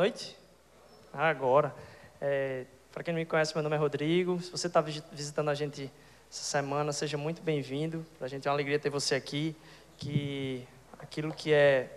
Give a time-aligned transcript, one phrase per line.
[0.00, 0.34] noite.
[1.12, 1.74] Agora.
[2.20, 2.64] É...
[2.90, 4.40] Para quem não me conhece, meu nome é Rodrigo.
[4.40, 5.92] Se você está visitando a gente
[6.30, 8.04] essa semana, seja muito bem-vindo.
[8.16, 9.54] Para a gente é uma alegria ter você aqui.
[9.98, 10.66] Que
[10.98, 11.90] aquilo que é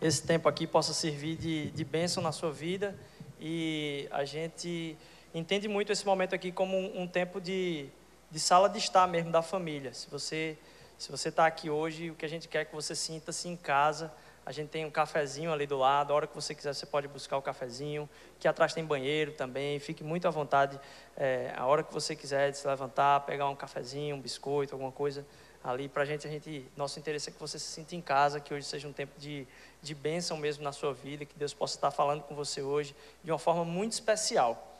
[0.00, 2.96] esse tempo aqui possa servir de, de bênção na sua vida.
[3.38, 4.96] E a gente
[5.34, 7.90] entende muito esse momento aqui como um, um tempo de,
[8.30, 9.92] de sala de estar mesmo da família.
[9.92, 10.56] Se você
[10.98, 13.54] se você está aqui hoje, o que a gente quer é que você sinta-se em
[13.54, 14.10] casa
[14.46, 17.08] a gente tem um cafezinho ali do lado, a hora que você quiser você pode
[17.08, 18.08] buscar o cafezinho.
[18.38, 20.78] Que atrás tem banheiro também, fique muito à vontade.
[21.16, 24.92] É, a hora que você quiser de se levantar, pegar um cafezinho, um biscoito, alguma
[24.92, 25.26] coisa
[25.64, 25.88] ali.
[25.88, 28.54] Para a gente, a gente, nosso interesse é que você se sinta em casa, que
[28.54, 29.48] hoje seja um tempo de,
[29.82, 32.94] de bênção mesmo na sua vida, que Deus possa estar falando com você hoje
[33.24, 34.78] de uma forma muito especial.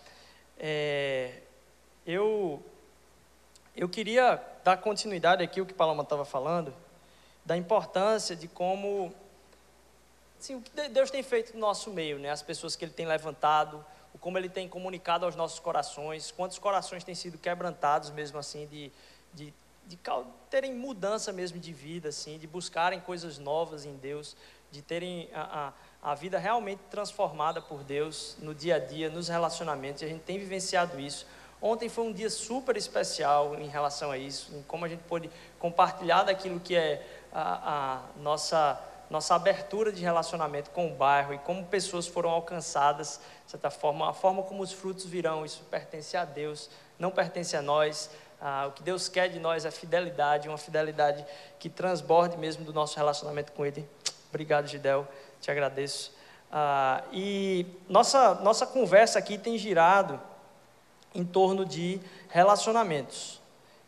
[0.60, 1.40] É,
[2.06, 2.62] eu,
[3.76, 6.72] eu queria dar continuidade aqui ao que Paloma estava falando,
[7.44, 9.12] da importância de como
[10.46, 12.30] Sim, o que Deus tem feito no nosso meio, né?
[12.30, 13.84] As pessoas que Ele tem levantado,
[14.20, 18.92] como Ele tem comunicado aos nossos corações, quantos corações têm sido quebrantados mesmo assim, de,
[19.34, 19.52] de,
[19.88, 19.98] de
[20.48, 24.36] terem mudança mesmo de vida, assim, de buscarem coisas novas em Deus,
[24.70, 29.26] de terem a, a, a vida realmente transformada por Deus no dia a dia, nos
[29.26, 31.26] relacionamentos, e a gente tem vivenciado isso.
[31.60, 35.28] Ontem foi um dia super especial em relação a isso, em como a gente pôde
[35.58, 41.38] compartilhar daquilo que é a, a nossa nossa abertura de relacionamento com o bairro e
[41.38, 46.16] como pessoas foram alcançadas, de certa forma, a forma como os frutos virão, isso pertence
[46.16, 48.10] a Deus, não pertence a nós.
[48.40, 51.24] Ah, o que Deus quer de nós é fidelidade, uma fidelidade
[51.58, 53.88] que transborde mesmo do nosso relacionamento com Ele.
[54.28, 55.06] Obrigado, Gidel,
[55.40, 56.12] te agradeço.
[56.50, 60.20] Ah, e nossa, nossa conversa aqui tem girado
[61.14, 63.40] em torno de relacionamentos.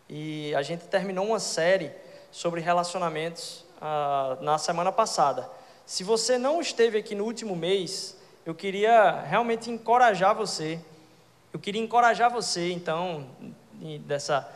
[0.09, 1.93] E a gente terminou uma série
[2.31, 5.49] sobre relacionamentos ah, na semana passada.
[5.87, 10.81] Se você não esteve aqui no último mês, eu queria realmente encorajar você.
[11.53, 13.27] Eu queria encorajar você, então,
[14.01, 14.51] dessa,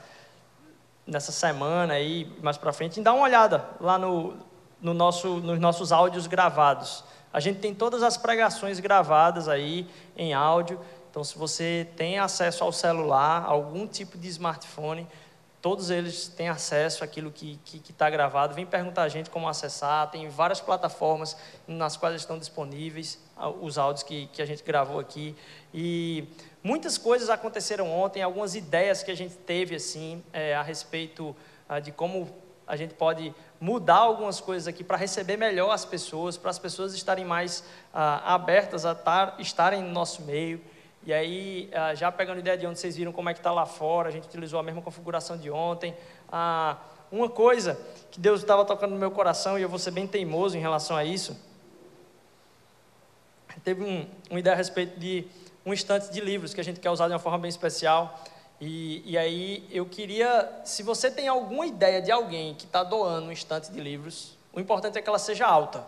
[1.06, 4.34] nessa semana aí, mais para frente, em dar uma olhada lá no,
[4.80, 7.04] no nosso, nos nossos áudios gravados.
[7.32, 10.78] A gente tem todas as pregações gravadas aí em áudio.
[11.10, 15.06] Então, se você tem acesso ao celular, algum tipo de smartphone,
[15.62, 18.52] Todos eles têm acesso àquilo que está tá gravado.
[18.52, 20.10] Vem perguntar a gente como acessar.
[20.10, 21.36] Tem várias plataformas
[21.68, 23.20] nas quais estão disponíveis
[23.60, 25.36] os áudios que, que a gente gravou aqui.
[25.72, 26.26] E
[26.64, 31.34] muitas coisas aconteceram ontem, algumas ideias que a gente teve assim é, a respeito
[31.68, 32.28] ah, de como
[32.66, 36.92] a gente pode mudar algumas coisas aqui para receber melhor as pessoas, para as pessoas
[36.92, 37.62] estarem mais
[37.94, 40.60] ah, abertas a tar, estarem no nosso meio.
[41.04, 43.66] E aí, ah, já pegando ideia de onde vocês viram como é que está lá
[43.66, 45.96] fora, a gente utilizou a mesma configuração de ontem.
[46.30, 46.78] Ah,
[47.10, 47.78] uma coisa
[48.10, 50.96] que Deus estava tocando no meu coração, e eu vou ser bem teimoso em relação
[50.96, 51.36] a isso,
[53.64, 55.26] teve um, uma ideia a respeito de
[55.64, 58.20] um estante de livros que a gente quer usar de uma forma bem especial.
[58.60, 63.26] E, e aí eu queria, se você tem alguma ideia de alguém que está doando
[63.26, 65.84] um estante de livros, o importante é que ela seja alta.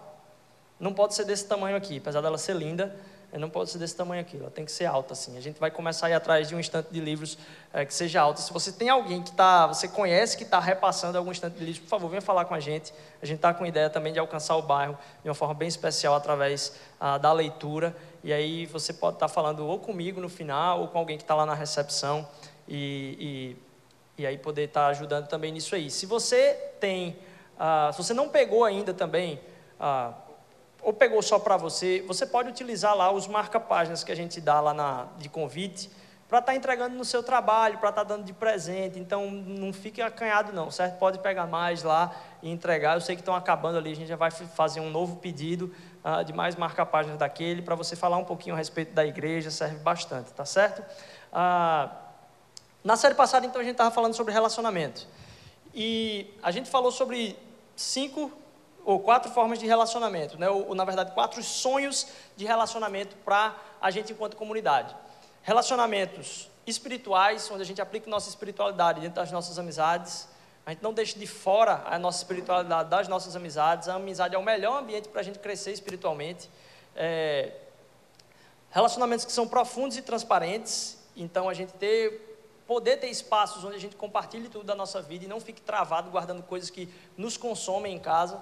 [0.78, 2.94] Não pode ser desse tamanho aqui, apesar dela ser linda,
[3.40, 5.36] não pode ser desse tamanho aqui, ela tem que ser alta assim.
[5.36, 7.36] A gente vai começar a ir atrás de um estante de livros
[7.72, 8.40] é, que seja alto.
[8.40, 11.80] Se você tem alguém que está, você conhece que está repassando algum estante de livros,
[11.80, 12.94] por favor, venha falar com a gente.
[13.20, 16.14] A gente está com ideia também de alcançar o bairro de uma forma bem especial
[16.14, 17.96] através ah, da leitura.
[18.22, 21.24] E aí você pode estar tá falando ou comigo no final ou com alguém que
[21.24, 22.28] está lá na recepção
[22.68, 23.56] e,
[24.16, 25.90] e, e aí poder estar tá ajudando também nisso aí.
[25.90, 27.18] Se você tem,
[27.58, 29.40] ah, se você não pegou ainda também
[29.80, 30.14] ah,
[30.84, 34.60] ou pegou só para você, você pode utilizar lá os marca-páginas que a gente dá
[34.60, 35.90] lá na, de convite
[36.28, 38.98] para estar tá entregando no seu trabalho, para estar tá dando de presente.
[38.98, 40.98] Então, não fique acanhado não, certo?
[40.98, 42.96] Pode pegar mais lá e entregar.
[42.96, 46.22] Eu sei que estão acabando ali, a gente já vai fazer um novo pedido uh,
[46.22, 50.32] de mais marca-páginas daquele, para você falar um pouquinho a respeito da igreja, serve bastante,
[50.32, 50.80] tá certo?
[51.32, 51.88] Uh,
[52.82, 55.06] na série passada, então, a gente estava falando sobre relacionamento.
[55.74, 57.38] E a gente falou sobre
[57.74, 58.30] cinco
[58.84, 60.48] ou quatro formas de relacionamento, né?
[60.48, 64.94] ou, ou na verdade quatro sonhos de relacionamento para a gente enquanto comunidade.
[65.42, 70.28] Relacionamentos espirituais, onde a gente aplica nossa espiritualidade dentro das nossas amizades.
[70.64, 73.88] A gente não deixa de fora a nossa espiritualidade das nossas amizades.
[73.88, 76.48] A amizade é o melhor ambiente para a gente crescer espiritualmente.
[76.96, 77.52] É...
[78.70, 80.98] Relacionamentos que são profundos e transparentes.
[81.16, 82.30] Então a gente ter
[82.66, 86.10] poder ter espaços onde a gente compartilhe tudo da nossa vida e não fique travado
[86.10, 88.40] guardando coisas que nos consomem em casa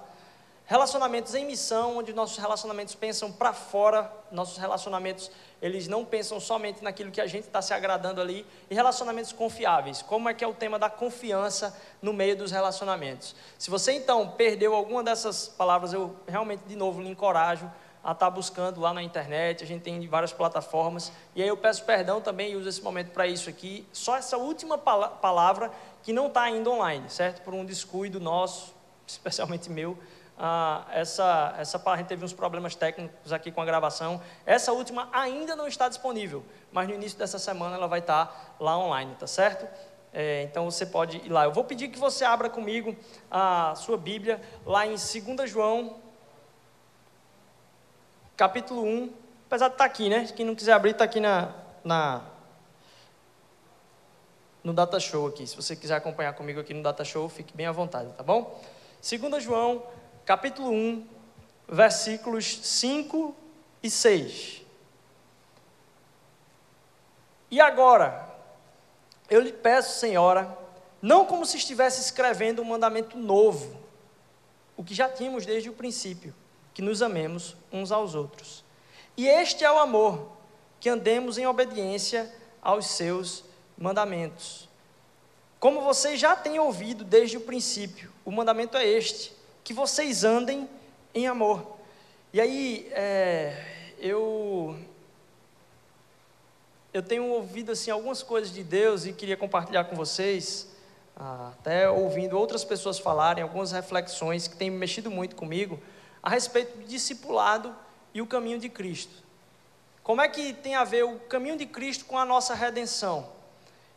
[0.65, 5.29] Relacionamentos em missão, onde nossos relacionamentos pensam para fora, nossos relacionamentos
[5.61, 10.01] eles não pensam somente naquilo que a gente está se agradando ali, e relacionamentos confiáveis.
[10.01, 13.33] Como é que é o tema da confiança no meio dos relacionamentos?
[13.57, 17.65] Se você então perdeu alguma dessas palavras, eu realmente de novo lhe encorajo
[18.03, 21.55] a estar tá buscando lá na internet, a gente tem várias plataformas, e aí eu
[21.55, 25.71] peço perdão também e uso esse momento para isso aqui, só essa última palavra
[26.03, 27.41] que não está ainda online, certo?
[27.41, 28.73] Por um descuido nosso,
[29.07, 29.97] especialmente meu,
[30.37, 34.21] ah, essa, essa gente teve uns problemas técnicos aqui com a gravação.
[34.45, 38.77] Essa última ainda não está disponível, mas no início dessa semana ela vai estar lá
[38.77, 39.67] online, tá certo?
[40.13, 41.45] É, então você pode ir lá.
[41.45, 42.95] Eu vou pedir que você abra comigo
[43.31, 45.97] a sua Bíblia lá em 2 João,
[48.37, 49.13] capítulo 1.
[49.47, 50.27] Apesar de estar aqui, né?
[50.35, 51.53] Quem não quiser abrir, está aqui na,
[51.83, 52.21] na,
[54.63, 55.45] no Data Show aqui.
[55.45, 58.59] Se você quiser acompanhar comigo aqui no Data Show, fique bem à vontade, tá bom?
[59.01, 59.83] 2 João,
[60.25, 61.07] capítulo 1,
[61.67, 63.35] versículos 5
[63.81, 64.61] e 6.
[67.51, 68.33] E agora,
[69.29, 70.57] eu lhe peço, Senhora,
[71.01, 73.77] não como se estivesse escrevendo um mandamento novo,
[74.77, 76.33] o que já tínhamos desde o princípio,
[76.73, 78.63] que nos amemos uns aos outros.
[79.15, 80.31] E este é o amor,
[80.79, 83.43] que andemos em obediência aos seus
[83.77, 84.67] mandamentos.
[85.59, 90.69] Como vocês já têm ouvido desde o princípio, o mandamento é este: que vocês andem
[91.13, 91.77] em amor.
[92.31, 94.77] E aí, é, eu
[96.93, 100.67] eu tenho ouvido assim algumas coisas de Deus e queria compartilhar com vocês,
[101.17, 105.79] ah, até ouvindo outras pessoas falarem algumas reflexões que têm mexido muito comigo
[106.21, 107.75] a respeito do discipulado
[108.13, 109.23] e o caminho de Cristo.
[110.03, 113.27] Como é que tem a ver o caminho de Cristo com a nossa redenção?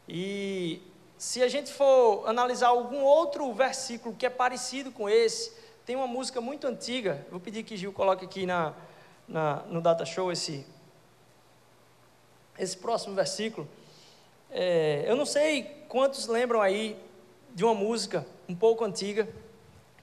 [0.09, 0.81] E
[1.19, 5.53] se a gente for analisar algum outro versículo que é parecido com esse,
[5.85, 8.75] tem uma música muito antiga, vou pedir que Gil coloque aqui na,
[9.27, 10.67] na no Data Show esse,
[12.59, 13.69] esse próximo versículo.
[14.51, 16.99] É, eu não sei quantos lembram aí
[17.55, 19.29] de uma música um pouco antiga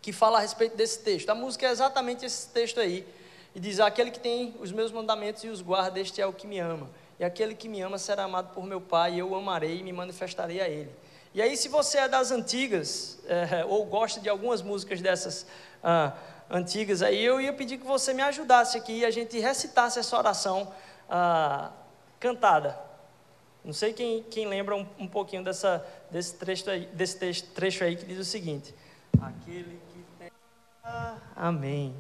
[0.02, 1.30] que fala a respeito desse texto.
[1.30, 3.08] A música é exatamente esse texto aí.
[3.56, 6.48] E diz: Aquele que tem os meus mandamentos e os guarda, este é o que
[6.48, 6.90] me ama.
[7.20, 9.84] E aquele que me ama será amado por meu Pai, e eu o amarei e
[9.84, 10.92] me manifestarei a Ele.
[11.34, 15.48] E aí, se você é das antigas, é, ou gosta de algumas músicas dessas
[15.84, 16.14] ah,
[16.50, 20.16] antigas, aí eu ia pedir que você me ajudasse aqui e a gente recitasse essa
[20.16, 20.72] oração
[21.10, 21.72] ah,
[22.20, 22.78] cantada.
[23.66, 27.84] Não sei quem, quem lembra um, um pouquinho dessa, desse, trecho aí, desse trecho, trecho
[27.84, 28.76] aí que diz o seguinte:
[29.20, 30.30] Aquele que tem.
[31.36, 31.96] Amém.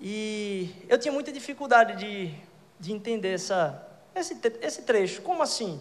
[0.00, 2.34] E eu tinha muita dificuldade de,
[2.78, 5.22] de entender essa, esse, esse trecho.
[5.22, 5.80] Como assim?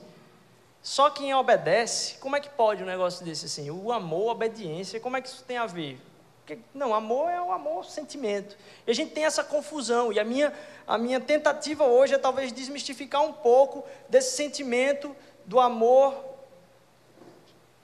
[0.83, 3.71] Só quem obedece, como é que pode um negócio desse assim?
[3.71, 5.97] O amor, a obediência, como é que isso tem a ver?
[6.45, 8.57] Porque, não, amor é o amor, sentimento.
[8.85, 10.11] E a gente tem essa confusão.
[10.11, 10.51] E a minha,
[10.85, 15.15] a minha tentativa hoje é talvez desmistificar um pouco desse sentimento
[15.45, 16.33] do amor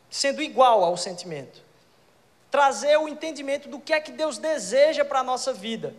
[0.10, 1.62] sendo igual ao sentimento.
[2.52, 5.96] Trazer o entendimento do que é que Deus deseja para a nossa vida.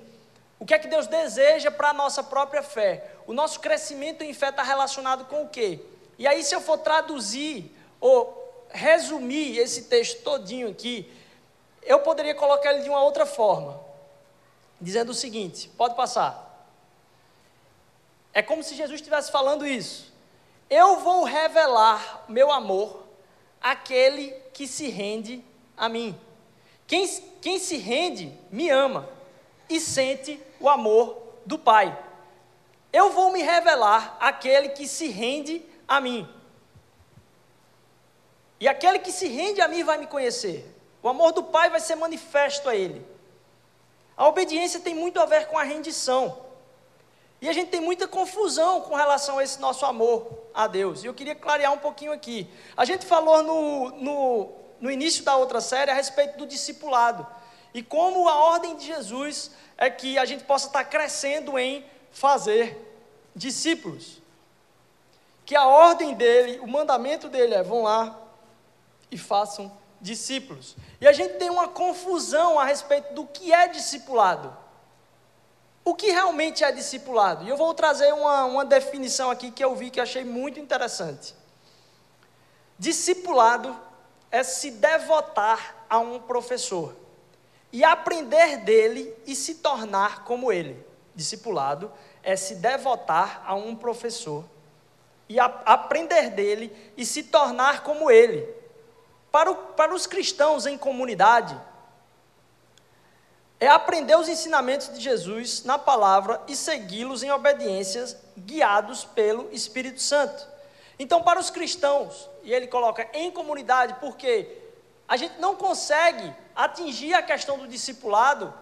[0.59, 3.13] O que é que Deus deseja para a nossa própria fé.
[3.27, 5.81] O nosso crescimento em fé está relacionado com o quê?
[6.21, 11.11] E aí, se eu for traduzir ou resumir esse texto todinho aqui,
[11.83, 13.81] eu poderia colocar ele de uma outra forma,
[14.79, 16.69] dizendo o seguinte: pode passar.
[18.35, 20.13] É como se Jesus estivesse falando isso.
[20.69, 23.03] Eu vou revelar meu amor
[23.59, 25.43] àquele que se rende
[25.75, 26.21] a mim.
[26.87, 27.09] Quem,
[27.41, 29.09] quem se rende, me ama
[29.71, 31.99] e sente o amor do Pai.
[32.93, 36.27] Eu vou me revelar àquele que se rende a mim.
[38.61, 40.65] E aquele que se rende a mim vai me conhecer.
[41.03, 43.05] O amor do Pai vai ser manifesto a ele.
[44.17, 46.47] A obediência tem muito a ver com a rendição.
[47.41, 51.03] E a gente tem muita confusão com relação a esse nosso amor a Deus.
[51.03, 52.49] E eu queria clarear um pouquinho aqui.
[52.77, 57.27] A gente falou no, no, no início da outra série a respeito do discipulado.
[57.75, 62.79] E como a ordem de Jesus é que a gente possa estar crescendo em fazer
[63.35, 64.20] discípulos
[65.51, 68.17] que a ordem dele, o mandamento dele é: vão lá
[69.11, 70.77] e façam discípulos.
[71.01, 74.57] E a gente tem uma confusão a respeito do que é discipulado.
[75.85, 77.45] O que realmente é discipulado?
[77.45, 81.35] E eu vou trazer uma, uma definição aqui que eu vi que achei muito interessante.
[82.79, 83.77] Discipulado
[84.31, 86.95] é se devotar a um professor
[87.73, 90.87] e aprender dele e se tornar como ele.
[91.13, 91.91] Discipulado
[92.23, 94.45] é se devotar a um professor
[95.31, 98.53] e a, aprender dele e se tornar como ele.
[99.31, 101.57] Para, o, para os cristãos em comunidade,
[103.61, 110.03] é aprender os ensinamentos de Jesus na palavra e segui-los em obediências, guiados pelo Espírito
[110.03, 110.49] Santo.
[110.99, 114.59] Então, para os cristãos, e ele coloca em comunidade, porque
[115.07, 118.53] a gente não consegue atingir a questão do discipulado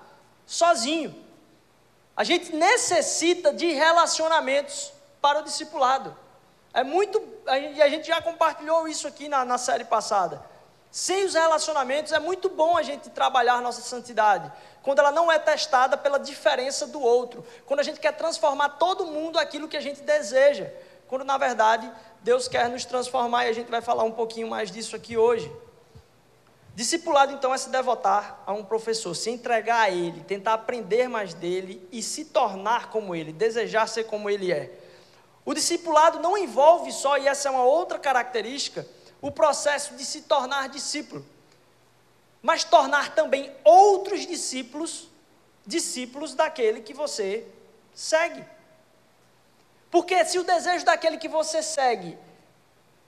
[0.46, 1.24] sozinho.
[2.14, 6.27] A gente necessita de relacionamentos para o discipulado.
[6.72, 10.42] É muito, e a gente já compartilhou isso aqui na, na série passada.
[10.90, 14.50] Sem os relacionamentos é muito bom a gente trabalhar nossa santidade,
[14.82, 19.06] quando ela não é testada pela diferença do outro, quando a gente quer transformar todo
[19.06, 20.70] mundo aquilo que a gente deseja,
[21.06, 21.90] quando na verdade
[22.22, 25.50] Deus quer nos transformar e a gente vai falar um pouquinho mais disso aqui hoje.
[26.74, 31.34] Discipulado então é se devotar a um professor, se entregar a ele, tentar aprender mais
[31.34, 34.70] dele e se tornar como ele, desejar ser como ele é.
[35.48, 38.86] O discipulado não envolve só, e essa é uma outra característica,
[39.18, 41.24] o processo de se tornar discípulo,
[42.42, 45.08] mas tornar também outros discípulos,
[45.66, 47.46] discípulos daquele que você
[47.94, 48.44] segue.
[49.90, 52.18] Porque se o desejo daquele que você segue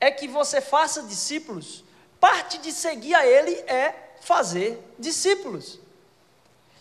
[0.00, 1.84] é que você faça discípulos,
[2.18, 5.78] parte de seguir a ele é fazer discípulos.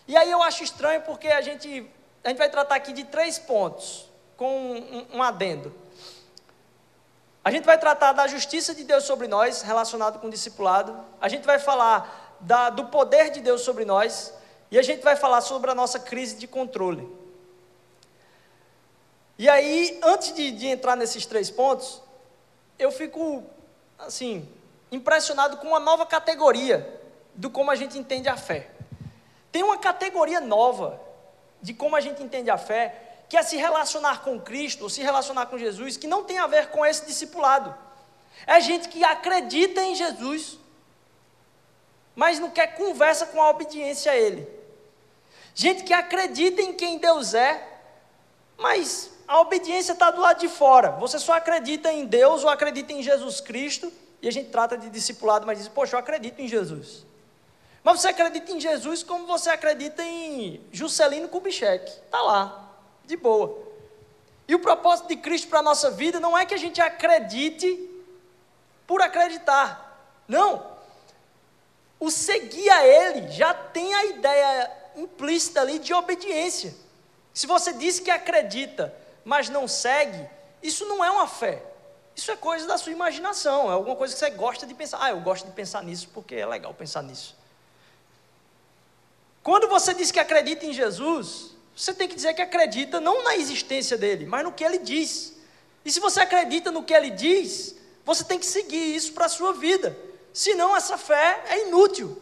[0.08, 1.86] E aí eu acho estranho porque a gente,
[2.24, 4.09] a gente vai tratar aqui de três pontos,
[4.40, 5.70] com um, um adendo.
[7.44, 10.98] A gente vai tratar da justiça de Deus sobre nós, relacionado com o discipulado.
[11.20, 14.32] A gente vai falar da, do poder de Deus sobre nós.
[14.70, 17.06] E a gente vai falar sobre a nossa crise de controle.
[19.36, 22.00] E aí, antes de, de entrar nesses três pontos,
[22.78, 23.44] eu fico,
[23.98, 24.48] assim,
[24.90, 26.98] impressionado com uma nova categoria
[27.34, 28.70] do como a gente entende a fé.
[29.52, 30.98] Tem uma categoria nova
[31.60, 35.00] de como a gente entende a fé, que é se relacionar com Cristo, ou se
[35.02, 37.72] relacionar com Jesus, que não tem a ver com esse discipulado.
[38.44, 40.58] É gente que acredita em Jesus,
[42.16, 44.48] mas não quer conversa com a obediência a Ele.
[45.54, 47.68] Gente que acredita em quem Deus é,
[48.58, 50.90] mas a obediência está do lado de fora.
[50.98, 54.90] Você só acredita em Deus ou acredita em Jesus Cristo, e a gente trata de
[54.90, 57.06] discipulado, mas diz, poxa, eu acredito em Jesus.
[57.84, 61.88] Mas você acredita em Jesus como você acredita em Juscelino Kubitschek.
[61.88, 62.69] Está lá
[63.10, 63.58] de boa.
[64.48, 67.88] E o propósito de Cristo para a nossa vida não é que a gente acredite
[68.86, 70.22] por acreditar.
[70.26, 70.66] Não.
[72.00, 76.74] O seguir a Ele já tem a ideia implícita ali de obediência.
[77.32, 80.28] Se você diz que acredita, mas não segue,
[80.62, 81.62] isso não é uma fé.
[82.16, 84.98] Isso é coisa da sua imaginação, é alguma coisa que você gosta de pensar.
[85.00, 87.36] Ah, eu gosto de pensar nisso porque é legal pensar nisso.
[89.42, 93.36] Quando você diz que acredita em Jesus, você tem que dizer que acredita não na
[93.36, 95.34] existência dele, mas no que ele diz.
[95.82, 99.30] E se você acredita no que ele diz, você tem que seguir isso para a
[99.30, 99.96] sua vida.
[100.30, 102.20] Senão essa fé é inútil.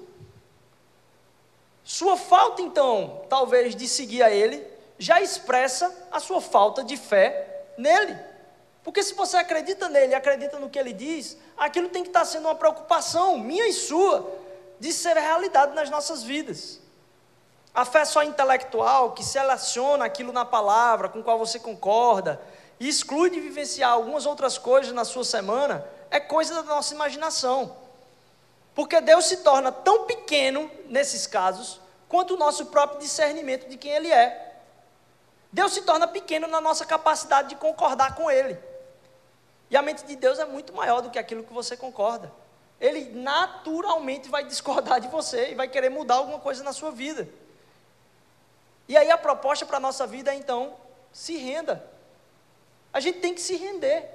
[1.83, 4.65] Sua falta, então, talvez, de seguir a ele,
[4.97, 8.17] já expressa a sua falta de fé nele.
[8.85, 12.47] Porque se você acredita nele, acredita no que ele diz, aquilo tem que estar sendo
[12.47, 14.39] uma preocupação minha e sua
[14.79, 16.79] de ser realidade nas nossas vidas.
[17.79, 22.41] A fé só intelectual, que seleciona aquilo na palavra com qual você concorda
[22.81, 27.77] e exclui de vivenciar algumas outras coisas na sua semana, é coisa da nossa imaginação.
[28.75, 33.93] Porque Deus se torna tão pequeno, nesses casos, quanto o nosso próprio discernimento de quem
[33.93, 34.57] Ele é.
[35.53, 38.59] Deus se torna pequeno na nossa capacidade de concordar com Ele.
[39.71, 42.33] E a mente de Deus é muito maior do que aquilo que você concorda.
[42.81, 47.29] Ele naturalmente vai discordar de você e vai querer mudar alguma coisa na sua vida.
[48.89, 50.75] E aí a proposta para a nossa vida é então,
[51.13, 51.85] se renda.
[52.93, 54.09] A gente tem que se render.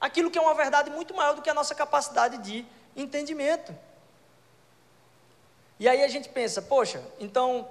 [0.00, 3.76] Aquilo que é uma verdade muito maior do que a nossa capacidade de entendimento.
[5.78, 7.68] E aí a gente pensa, poxa, então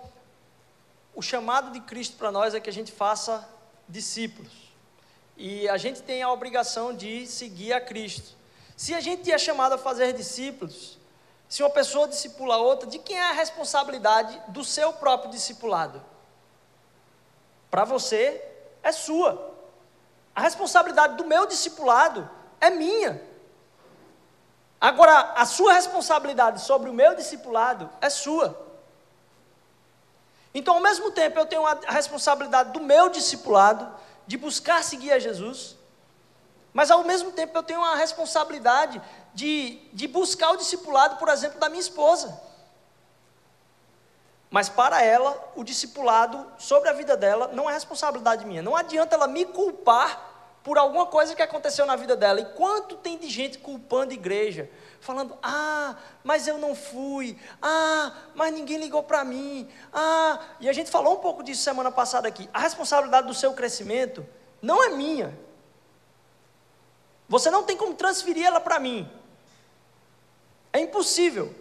[1.15, 3.47] o chamado de Cristo para nós é que a gente faça
[3.87, 4.51] discípulos.
[5.35, 8.35] E a gente tem a obrigação de seguir a Cristo.
[8.77, 10.97] Se a gente é chamado a fazer discípulos,
[11.49, 16.10] se uma pessoa discipula outra, de quem é a responsabilidade do seu próprio discipulado?
[17.71, 18.43] Para você
[18.83, 19.49] é sua.
[20.35, 23.21] A responsabilidade do meu discipulado é minha.
[24.79, 28.67] Agora, a sua responsabilidade sobre o meu discipulado é sua.
[30.53, 33.89] Então, ao mesmo tempo, eu tenho a responsabilidade do meu discipulado
[34.27, 35.77] de buscar seguir a Jesus,
[36.73, 39.01] mas ao mesmo tempo eu tenho a responsabilidade
[39.33, 42.37] de, de buscar o discipulado, por exemplo, da minha esposa.
[44.51, 48.61] Mas para ela, o discipulado sobre a vida dela não é responsabilidade minha.
[48.61, 50.29] Não adianta ela me culpar
[50.61, 52.41] por alguma coisa que aconteceu na vida dela.
[52.41, 57.39] E quanto tem de gente culpando a igreja, falando: "Ah, mas eu não fui.
[57.61, 59.69] Ah, mas ninguém ligou para mim.
[59.93, 62.49] Ah", e a gente falou um pouco disso semana passada aqui.
[62.53, 64.27] A responsabilidade do seu crescimento
[64.61, 65.33] não é minha.
[67.29, 69.09] Você não tem como transferir ela para mim.
[70.73, 71.55] É impossível.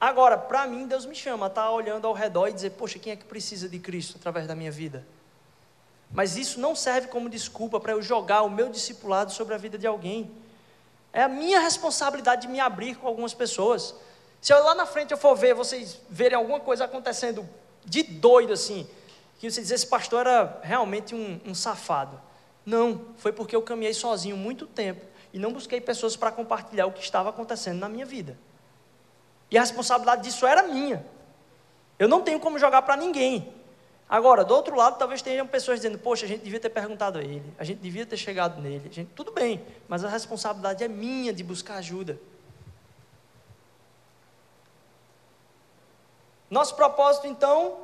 [0.00, 2.98] Agora, para mim, Deus me chama a estar tá olhando ao redor e dizer: Poxa,
[2.98, 5.04] quem é que precisa de Cristo através da minha vida?
[6.10, 9.76] Mas isso não serve como desculpa para eu jogar o meu discipulado sobre a vida
[9.76, 10.30] de alguém.
[11.12, 13.94] É a minha responsabilidade de me abrir com algumas pessoas.
[14.40, 17.46] Se eu lá na frente eu for ver, vocês verem alguma coisa acontecendo
[17.84, 18.88] de doido assim,
[19.38, 22.20] que você diz, esse pastor era realmente um, um safado.
[22.64, 26.92] Não, foi porque eu caminhei sozinho muito tempo e não busquei pessoas para compartilhar o
[26.92, 28.38] que estava acontecendo na minha vida.
[29.50, 31.04] E a responsabilidade disso era minha.
[31.98, 33.52] Eu não tenho como jogar para ninguém.
[34.08, 37.22] Agora, do outro lado, talvez tenham pessoas dizendo: Poxa, a gente devia ter perguntado a
[37.22, 38.90] ele, a gente devia ter chegado nele.
[38.90, 42.18] Gente, tudo bem, mas a responsabilidade é minha de buscar ajuda.
[46.50, 47.76] Nosso propósito, então,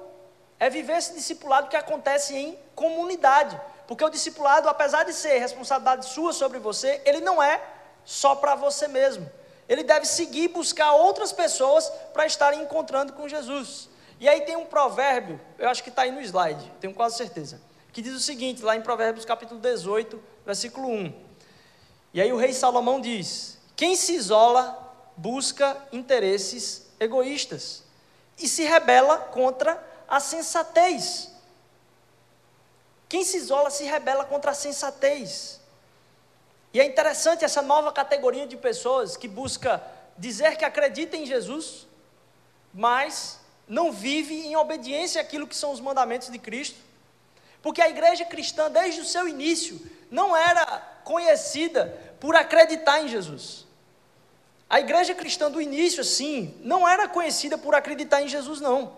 [0.59, 3.61] é viver esse discipulado que acontece em comunidade.
[3.87, 7.61] Porque o discipulado, apesar de ser responsabilidade sua sobre você, ele não é
[8.03, 9.31] só para você mesmo.
[9.69, 13.89] Ele deve seguir buscar outras pessoas para estarem encontrando com Jesus.
[14.21, 17.61] E aí tem um provérbio, eu acho que está aí no slide, tenho quase certeza,
[17.93, 21.13] que diz o seguinte, lá em Provérbios capítulo 18, versículo 1.
[22.13, 24.81] E aí o rei Salomão diz: Quem se isola
[25.17, 27.83] busca interesses egoístas
[28.39, 31.31] e se rebela contra a sensatez.
[33.09, 35.61] Quem se isola se rebela contra a sensatez.
[36.75, 39.81] E é interessante essa nova categoria de pessoas que busca
[40.19, 41.87] dizer que acredita em Jesus,
[42.75, 43.39] mas
[43.69, 46.77] não vive em obediência àquilo que são os mandamentos de Cristo.
[47.63, 50.67] Porque a igreja cristã, desde o seu início, não era
[51.05, 53.65] conhecida por acreditar em Jesus.
[54.69, 58.97] A igreja cristã do início, assim, não era conhecida por acreditar em Jesus, não.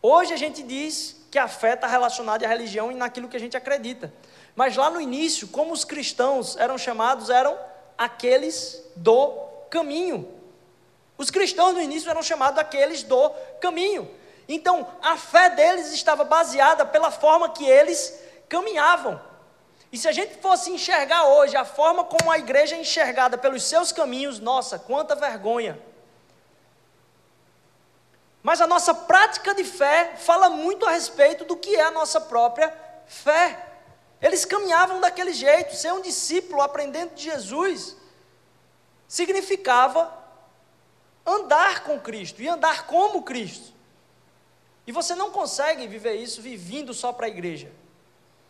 [0.00, 3.40] Hoje a gente diz que a fé está relacionada à religião e naquilo que a
[3.40, 4.10] gente acredita.
[4.54, 7.58] Mas lá no início, como os cristãos eram chamados, eram
[7.96, 9.30] aqueles do
[9.70, 10.28] caminho.
[11.16, 14.10] Os cristãos no início eram chamados aqueles do caminho.
[14.48, 19.20] Então, a fé deles estava baseada pela forma que eles caminhavam.
[19.92, 23.64] E se a gente fosse enxergar hoje a forma como a igreja é enxergada pelos
[23.64, 25.80] seus caminhos, nossa, quanta vergonha.
[28.42, 32.20] Mas a nossa prática de fé fala muito a respeito do que é a nossa
[32.20, 32.72] própria
[33.06, 33.66] fé.
[34.20, 37.96] Eles caminhavam daquele jeito, ser um discípulo aprendendo de Jesus
[39.08, 40.16] significava
[41.26, 43.72] andar com Cristo e andar como Cristo.
[44.86, 47.72] E você não consegue viver isso vivendo só para a igreja,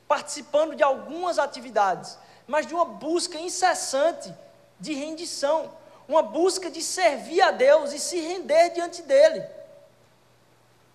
[0.07, 4.35] participando de algumas atividades, mas de uma busca incessante
[4.79, 5.73] de rendição,
[6.07, 9.43] uma busca de servir a Deus e se render diante dEle.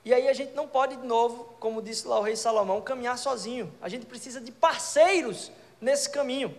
[0.05, 3.17] E aí a gente não pode, de novo, como disse lá o rei Salomão, caminhar
[3.17, 3.73] sozinho.
[3.81, 6.55] A gente precisa de parceiros nesse caminho.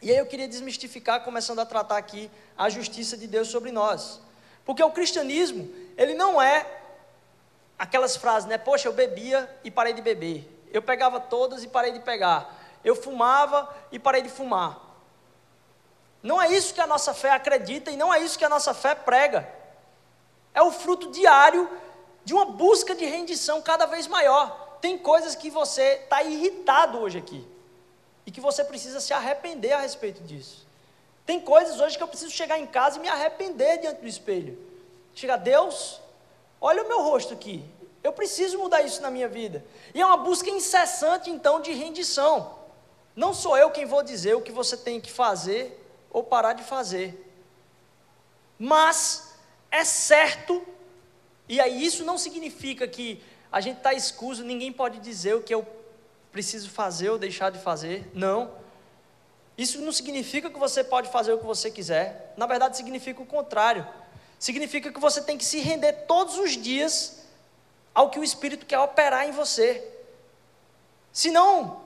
[0.00, 4.20] E aí eu queria desmistificar, começando a tratar aqui a justiça de Deus sobre nós.
[4.64, 6.64] Porque o cristianismo, ele não é
[7.76, 8.56] aquelas frases, né?
[8.56, 10.48] Poxa, eu bebia e parei de beber.
[10.72, 12.56] Eu pegava todas e parei de pegar.
[12.84, 14.78] Eu fumava e parei de fumar.
[16.22, 18.72] Não é isso que a nossa fé acredita e não é isso que a nossa
[18.72, 19.59] fé prega.
[20.54, 21.68] É o fruto diário
[22.24, 24.78] de uma busca de rendição cada vez maior.
[24.80, 27.46] Tem coisas que você está irritado hoje aqui.
[28.26, 30.66] E que você precisa se arrepender a respeito disso.
[31.26, 34.58] Tem coisas hoje que eu preciso chegar em casa e me arrepender diante do espelho.
[35.14, 36.00] Chegar, Deus,
[36.60, 37.64] olha o meu rosto aqui.
[38.02, 39.64] Eu preciso mudar isso na minha vida.
[39.94, 42.58] E é uma busca incessante, então, de rendição.
[43.14, 45.78] Não sou eu quem vou dizer o que você tem que fazer
[46.10, 47.26] ou parar de fazer.
[48.58, 49.29] Mas
[49.70, 50.66] é certo,
[51.48, 55.54] e aí isso não significa que a gente está escuso, ninguém pode dizer o que
[55.54, 55.66] eu
[56.30, 58.52] preciso fazer ou deixar de fazer, não.
[59.58, 63.26] Isso não significa que você pode fazer o que você quiser, na verdade significa o
[63.26, 63.86] contrário.
[64.38, 67.26] Significa que você tem que se render todos os dias
[67.94, 69.86] ao que o Espírito quer operar em você.
[71.12, 71.82] Senão,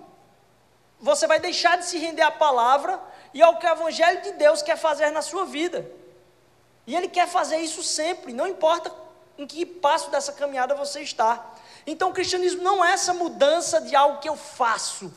[1.01, 3.01] você vai deixar de se render à palavra
[3.33, 5.91] e ao que o Evangelho de Deus quer fazer na sua vida.
[6.87, 8.93] E Ele quer fazer isso sempre, não importa
[9.39, 11.55] em que passo dessa caminhada você está.
[11.87, 15.13] Então, o cristianismo não é essa mudança de algo que eu faço.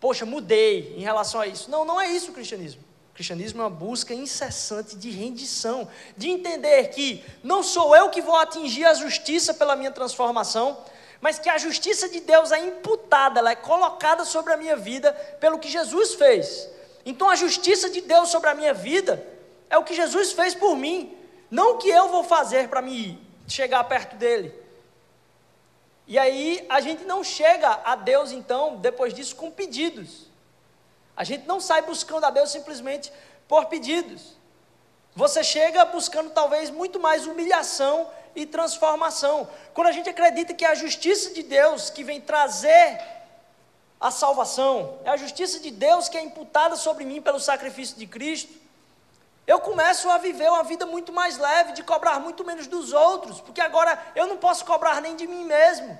[0.00, 1.70] Poxa, mudei em relação a isso.
[1.70, 2.82] Não, não é isso o cristianismo.
[3.10, 8.20] O cristianismo é uma busca incessante de rendição, de entender que não sou eu que
[8.20, 10.78] vou atingir a justiça pela minha transformação,
[11.20, 15.12] mas que a justiça de Deus é imputada, ela é colocada sobre a minha vida
[15.40, 16.68] pelo que Jesus fez.
[17.06, 19.26] Então a justiça de Deus sobre a minha vida
[19.68, 21.16] é o que Jesus fez por mim,
[21.50, 24.54] não o que eu vou fazer para me chegar perto dele.
[26.06, 30.26] E aí a gente não chega a Deus então, depois disso, com pedidos.
[31.16, 33.12] A gente não sai buscando a Deus simplesmente
[33.48, 34.36] por pedidos.
[35.14, 39.48] Você chega buscando talvez muito mais humilhação e transformação.
[39.72, 43.00] Quando a gente acredita que é a justiça de Deus que vem trazer
[43.98, 48.06] a salvação, é a justiça de Deus que é imputada sobre mim pelo sacrifício de
[48.06, 48.52] Cristo,
[49.46, 53.40] eu começo a viver uma vida muito mais leve, de cobrar muito menos dos outros,
[53.40, 55.98] porque agora eu não posso cobrar nem de mim mesmo.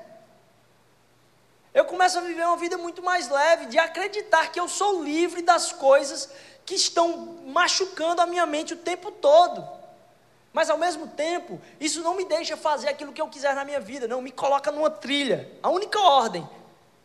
[1.73, 5.43] Eu começo a viver uma vida muito mais leve, de acreditar que eu sou livre
[5.43, 6.29] das coisas
[6.65, 9.65] que estão machucando a minha mente o tempo todo.
[10.53, 13.79] Mas ao mesmo tempo, isso não me deixa fazer aquilo que eu quiser na minha
[13.79, 15.49] vida, não, me coloca numa trilha.
[15.63, 16.49] A única ordem: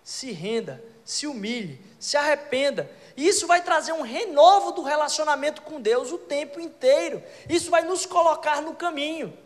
[0.03, 2.89] se renda, se humilhe, se arrependa.
[3.15, 7.23] Isso vai trazer um renovo do relacionamento com Deus o tempo inteiro.
[7.49, 9.37] Isso vai nos colocar no caminho.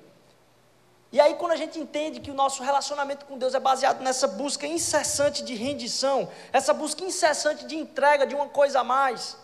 [1.12, 4.28] E aí, quando a gente entende que o nosso relacionamento com Deus é baseado nessa
[4.28, 9.38] busca incessante de rendição, essa busca incessante de entrega de uma coisa a mais,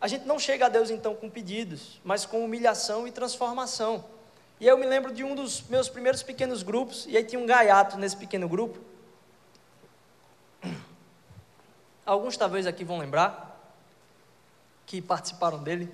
[0.00, 4.04] a gente não chega a Deus então com pedidos, mas com humilhação e transformação.
[4.58, 7.46] E eu me lembro de um dos meus primeiros pequenos grupos, e aí tinha um
[7.46, 8.78] gaiato nesse pequeno grupo.
[12.06, 13.60] Alguns talvez aqui vão lembrar
[14.86, 15.92] que participaram dele.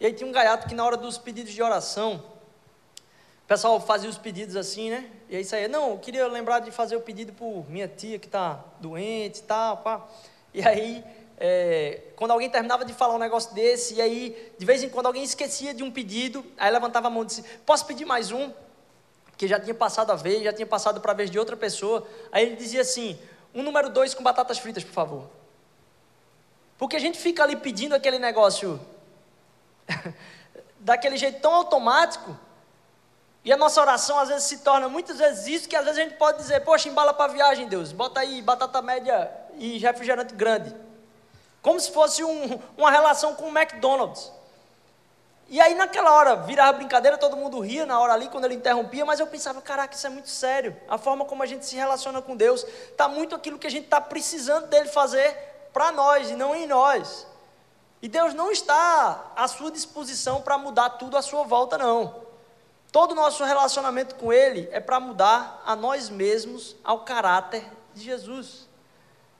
[0.00, 4.10] E aí tinha um gaiato que na hora dos pedidos de oração, o pessoal fazia
[4.10, 5.08] os pedidos assim, né?
[5.28, 8.26] E aí saía, não, eu queria lembrar de fazer o pedido por minha tia que
[8.26, 10.04] está doente e tal, pá.
[10.52, 11.04] E aí
[11.40, 15.06] é, quando alguém terminava de falar um negócio desse, e aí, de vez em quando,
[15.06, 18.52] alguém esquecia de um pedido, aí levantava a mão e disse: Posso pedir mais um?
[19.36, 22.04] Que já tinha passado a vez, já tinha passado para a vez de outra pessoa.
[22.32, 23.16] Aí ele dizia assim:
[23.58, 25.28] Um número dois com batatas fritas, por favor.
[26.78, 28.80] Porque a gente fica ali pedindo aquele negócio
[30.78, 32.38] daquele jeito tão automático,
[33.44, 36.04] e a nossa oração às vezes se torna muitas vezes isso, que às vezes a
[36.04, 40.72] gente pode dizer: Poxa, embala para viagem, Deus, bota aí batata média e refrigerante grande.
[41.60, 44.30] Como se fosse um, uma relação com o McDonald's.
[45.48, 49.04] E aí naquela hora virava brincadeira, todo mundo ria na hora ali quando ele interrompia,
[49.06, 50.76] mas eu pensava, caraca, isso é muito sério.
[50.86, 53.84] A forma como a gente se relaciona com Deus está muito aquilo que a gente
[53.84, 55.34] está precisando dele fazer
[55.72, 57.26] para nós e não em nós.
[58.02, 62.28] E Deus não está à sua disposição para mudar tudo à sua volta, não.
[62.92, 68.04] Todo o nosso relacionamento com Ele é para mudar a nós mesmos ao caráter de
[68.04, 68.68] Jesus.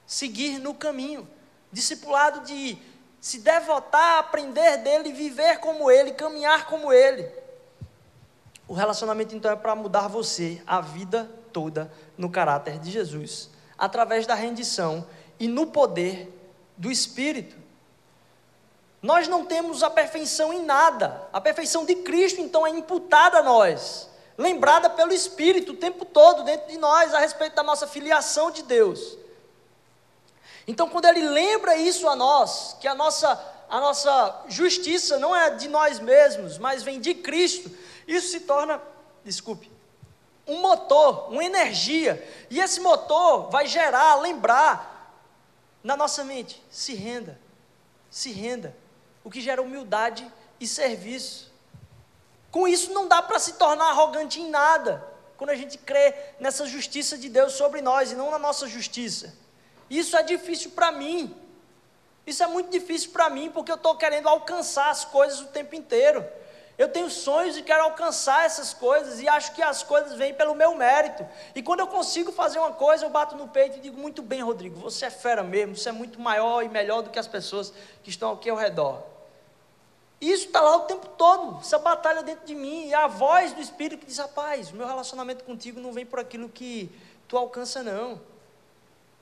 [0.06, 1.28] Seguir no caminho
[1.70, 2.78] discipulado de
[3.20, 7.28] se devotar, aprender dele, viver como ele, caminhar como ele.
[8.66, 14.26] O relacionamento então é para mudar você a vida toda no caráter de Jesus, através
[14.26, 15.06] da rendição
[15.40, 16.32] e no poder
[16.76, 17.56] do Espírito.
[19.00, 23.42] Nós não temos a perfeição em nada, a perfeição de Cristo então é imputada a
[23.42, 28.50] nós, lembrada pelo Espírito o tempo todo dentro de nós a respeito da nossa filiação
[28.50, 29.16] de Deus.
[30.68, 35.48] Então, quando ele lembra isso a nós, que a nossa, a nossa justiça não é
[35.48, 37.74] de nós mesmos, mas vem de Cristo,
[38.06, 38.78] isso se torna,
[39.24, 39.72] desculpe,
[40.46, 45.24] um motor, uma energia, e esse motor vai gerar, lembrar
[45.82, 47.40] na nossa mente: se renda,
[48.10, 48.76] se renda,
[49.24, 51.50] o que gera humildade e serviço.
[52.50, 55.02] Com isso, não dá para se tornar arrogante em nada,
[55.38, 59.47] quando a gente crê nessa justiça de Deus sobre nós e não na nossa justiça.
[59.90, 61.34] Isso é difícil para mim.
[62.26, 65.74] Isso é muito difícil para mim, porque eu estou querendo alcançar as coisas o tempo
[65.74, 66.22] inteiro.
[66.76, 70.54] Eu tenho sonhos e quero alcançar essas coisas, e acho que as coisas vêm pelo
[70.54, 71.26] meu mérito.
[71.54, 74.42] E quando eu consigo fazer uma coisa, eu bato no peito e digo: Muito bem,
[74.42, 77.72] Rodrigo, você é fera mesmo, você é muito maior e melhor do que as pessoas
[78.04, 79.02] que estão aqui ao redor.
[80.20, 83.60] Isso está lá o tempo todo, essa batalha dentro de mim, e a voz do
[83.60, 86.90] Espírito que diz: Rapaz, meu relacionamento contigo não vem por aquilo que
[87.26, 88.20] tu alcança, não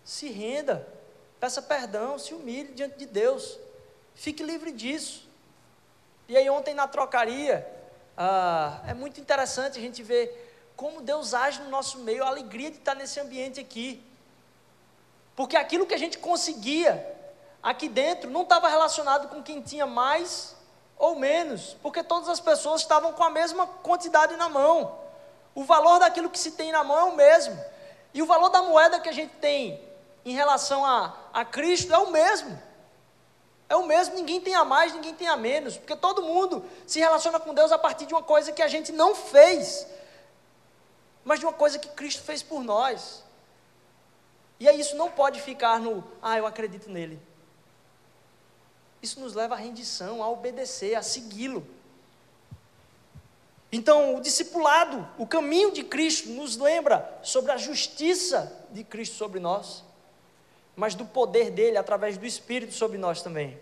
[0.06, 0.86] se renda,
[1.40, 3.58] peça perdão, se humilhe diante de Deus,
[4.14, 5.28] fique livre disso.
[6.28, 7.66] E aí, ontem na trocaria,
[8.16, 10.44] ah, é muito interessante a gente ver
[10.76, 14.00] como Deus age no nosso meio, a alegria de estar nesse ambiente aqui.
[15.34, 17.14] Porque aquilo que a gente conseguia
[17.60, 20.54] aqui dentro não estava relacionado com quem tinha mais
[20.96, 25.00] ou menos, porque todas as pessoas estavam com a mesma quantidade na mão.
[25.52, 27.58] O valor daquilo que se tem na mão é o mesmo.
[28.14, 29.85] E o valor da moeda que a gente tem
[30.26, 32.60] em relação a, a Cristo é o mesmo.
[33.68, 36.98] É o mesmo, ninguém tem a mais, ninguém tem a menos, porque todo mundo se
[36.98, 39.86] relaciona com Deus a partir de uma coisa que a gente não fez.
[41.24, 43.24] mas de uma coisa que Cristo fez por nós.
[44.58, 47.20] E aí isso não pode ficar no, ah, eu acredito nele.
[49.02, 51.66] Isso nos leva à rendição, a obedecer, a segui-lo.
[53.70, 59.38] Então, o discipulado, o caminho de Cristo, nos lembra sobre a justiça de Cristo sobre
[59.38, 59.84] nós,
[60.76, 63.58] mas do poder dele através do Espírito sobre nós também.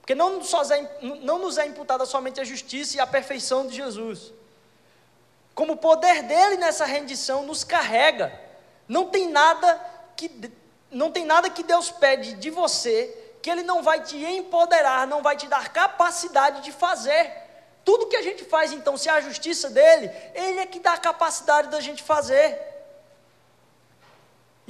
[0.00, 4.32] Porque não, é, não nos é imputada somente a justiça e a perfeição de Jesus,
[5.54, 8.32] como o poder dele nessa rendição nos carrega.
[8.88, 9.80] Não tem nada
[10.16, 10.28] que
[10.90, 15.22] não tem nada que Deus pede de você que ele não vai te empoderar, não
[15.22, 17.32] vai te dar capacidade de fazer.
[17.84, 20.92] Tudo que a gente faz, então, se é a justiça dele, ele é que dá
[20.92, 22.58] a capacidade da gente fazer.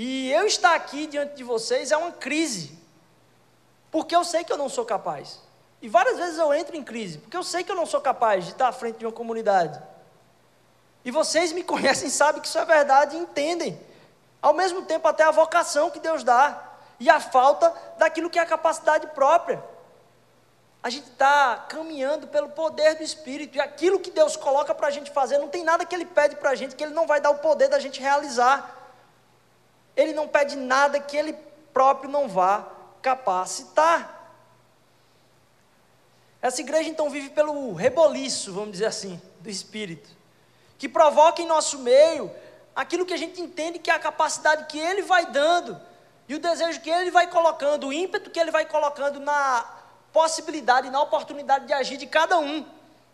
[0.02, 2.72] E eu estar aqui diante de vocês é uma crise,
[3.90, 5.38] porque eu sei que eu não sou capaz.
[5.82, 8.46] E várias vezes eu entro em crise, porque eu sei que eu não sou capaz
[8.46, 9.78] de estar à frente de uma comunidade.
[11.04, 13.78] E vocês me conhecem, sabem que isso é verdade e entendem.
[14.40, 16.58] Ao mesmo tempo, até a vocação que Deus dá
[16.98, 19.62] e a falta daquilo que é a capacidade própria.
[20.82, 24.90] A gente está caminhando pelo poder do Espírito, e aquilo que Deus coloca para a
[24.90, 27.20] gente fazer, não tem nada que Ele pede para a gente que Ele não vai
[27.20, 28.79] dar o poder da gente realizar.
[30.00, 31.34] Ele não pede nada que Ele
[31.74, 32.66] próprio não vá
[33.02, 34.18] capacitar.
[36.40, 40.08] Essa igreja então vive pelo reboliço, vamos dizer assim, do Espírito,
[40.78, 42.30] que provoca em nosso meio
[42.74, 45.78] aquilo que a gente entende que é a capacidade que Ele vai dando,
[46.26, 49.66] e o desejo que Ele vai colocando, o ímpeto que Ele vai colocando na
[50.12, 52.64] possibilidade, na oportunidade de agir de cada um,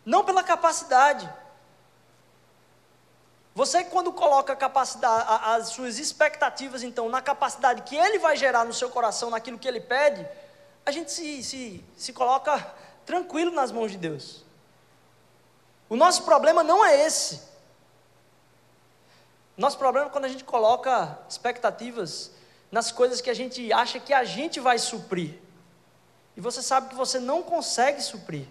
[0.04, 1.28] não pela capacidade.
[3.56, 8.74] Você, quando coloca a as suas expectativas, então, na capacidade que ele vai gerar no
[8.74, 10.28] seu coração, naquilo que ele pede,
[10.84, 12.74] a gente se, se, se coloca
[13.06, 14.44] tranquilo nas mãos de Deus.
[15.88, 17.40] O nosso problema não é esse.
[19.56, 22.32] Nosso problema é quando a gente coloca expectativas
[22.70, 25.38] nas coisas que a gente acha que a gente vai suprir
[26.36, 28.46] e você sabe que você não consegue suprir.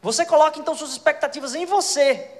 [0.00, 2.36] Você coloca então suas expectativas em você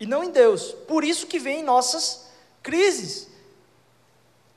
[0.00, 0.72] e não em Deus.
[0.86, 2.28] Por isso que vem nossas
[2.62, 3.28] crises.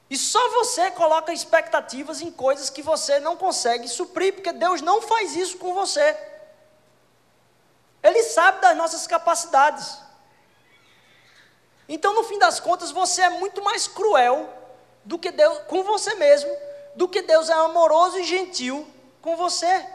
[0.09, 5.01] E só você coloca expectativas em coisas que você não consegue suprir, porque Deus não
[5.01, 6.17] faz isso com você.
[8.03, 9.97] Ele sabe das nossas capacidades.
[11.87, 14.49] Então, no fim das contas, você é muito mais cruel
[15.03, 16.51] do que Deus com você mesmo
[16.95, 18.87] do que Deus é amoroso e gentil
[19.21, 19.85] com você.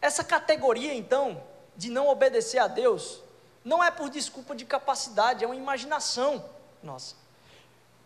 [0.00, 1.42] Essa categoria, então,
[1.76, 3.22] de não obedecer a Deus,
[3.68, 6.42] não é por desculpa de capacidade, é uma imaginação
[6.82, 7.14] nossa.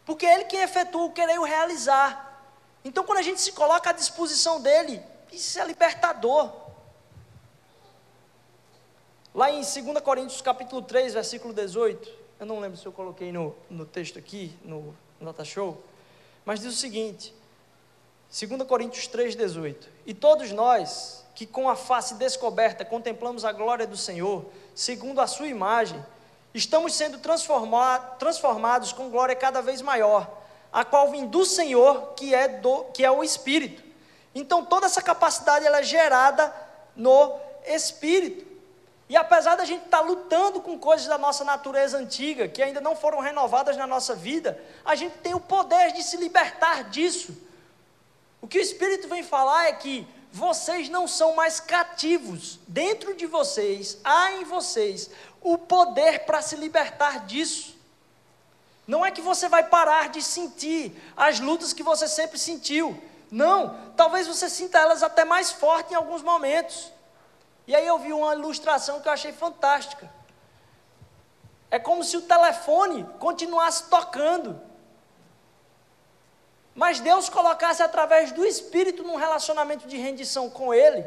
[0.05, 2.43] Porque é Ele quem efetua o querer o realizar.
[2.85, 6.53] Então, quando a gente se coloca à disposição dEle, isso é libertador.
[9.33, 13.55] Lá em 2 Coríntios capítulo 3, versículo 18, eu não lembro se eu coloquei no,
[13.71, 15.81] no texto aqui, no Nota Show,
[16.45, 17.33] mas diz o seguinte,
[18.29, 23.97] 2 Coríntios 3,18: E todos nós, que com a face descoberta contemplamos a glória do
[23.97, 26.05] Senhor, segundo a Sua imagem,
[26.55, 30.31] estamos sendo transformados com glória cada vez maior,
[30.73, 33.83] a qual vem do Senhor, que é, do, que é o Espírito.
[34.35, 36.53] Então, toda essa capacidade ela é gerada
[36.97, 38.53] no Espírito.
[39.09, 42.81] E apesar da gente estar tá lutando com coisas da nossa natureza antiga, que ainda
[42.81, 47.37] não foram renovadas na nossa vida, a gente tem o poder de se libertar disso.
[48.41, 53.27] O que o Espírito vem falar é que vocês não são mais cativos, dentro de
[53.27, 55.11] vocês, há em vocês
[55.43, 57.77] o poder para se libertar disso.
[58.87, 63.01] Não é que você vai parar de sentir as lutas que você sempre sentiu.
[63.31, 66.91] Não, talvez você sinta elas até mais forte em alguns momentos.
[67.67, 70.11] E aí eu vi uma ilustração que eu achei fantástica.
[71.71, 74.61] É como se o telefone continuasse tocando.
[76.75, 81.05] Mas Deus colocasse através do Espírito num relacionamento de rendição com Ele,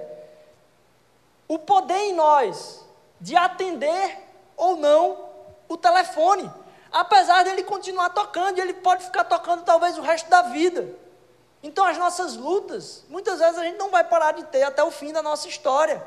[1.48, 2.84] o poder em nós
[3.20, 4.18] de atender
[4.56, 5.30] ou não
[5.68, 6.52] o telefone.
[6.92, 10.88] Apesar dele continuar tocando, ele pode ficar tocando talvez o resto da vida.
[11.62, 14.92] Então as nossas lutas, muitas vezes a gente não vai parar de ter até o
[14.92, 16.06] fim da nossa história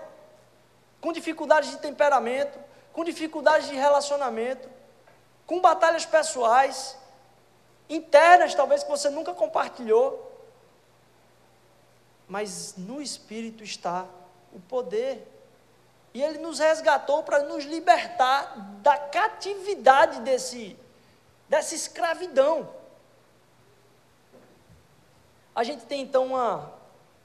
[1.00, 2.58] com dificuldades de temperamento,
[2.92, 4.68] com dificuldades de relacionamento,
[5.46, 6.96] com batalhas pessoais,
[7.88, 10.24] internas talvez que você nunca compartilhou.
[12.26, 14.06] Mas no Espírito está
[14.52, 15.26] o poder.
[16.12, 20.76] E Ele nos resgatou para nos libertar da catividade desse,
[21.48, 22.68] dessa escravidão.
[25.54, 26.72] A gente tem então uma,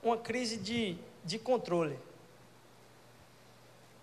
[0.01, 1.99] uma crise de, de controle.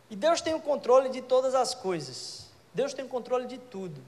[0.09, 2.49] E Deus tem o controle de todas as coisas.
[2.75, 4.03] Deus tem o controle de tudo.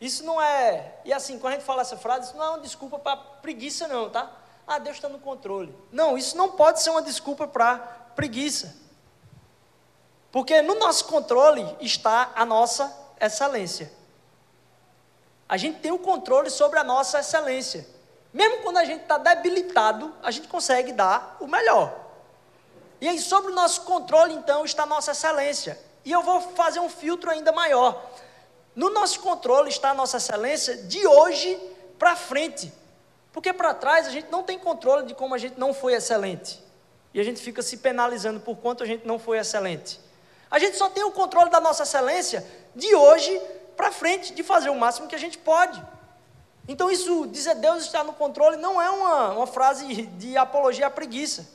[0.00, 1.00] Isso não é.
[1.04, 3.88] E assim, quando a gente fala essa frase, isso não é uma desculpa para preguiça,
[3.88, 4.30] não, tá?
[4.66, 5.74] Ah, Deus está no controle.
[5.90, 7.78] Não, isso não pode ser uma desculpa para
[8.14, 8.76] preguiça.
[10.30, 13.90] Porque no nosso controle está a nossa excelência.
[15.48, 17.88] A gente tem o controle sobre a nossa excelência.
[18.32, 22.06] Mesmo quando a gente está debilitado, a gente consegue dar o melhor.
[23.00, 25.80] E aí, sobre o nosso controle, então, está a nossa excelência.
[26.04, 28.04] E eu vou fazer um filtro ainda maior.
[28.78, 31.58] No nosso controle está a nossa excelência de hoje
[31.98, 32.72] para frente.
[33.32, 36.62] Porque para trás a gente não tem controle de como a gente não foi excelente.
[37.12, 39.98] E a gente fica se penalizando por quanto a gente não foi excelente.
[40.48, 43.42] A gente só tem o controle da nossa excelência de hoje
[43.76, 45.82] para frente, de fazer o máximo que a gente pode.
[46.68, 50.90] Então, isso, dizer Deus está no controle, não é uma, uma frase de apologia à
[50.90, 51.48] preguiça.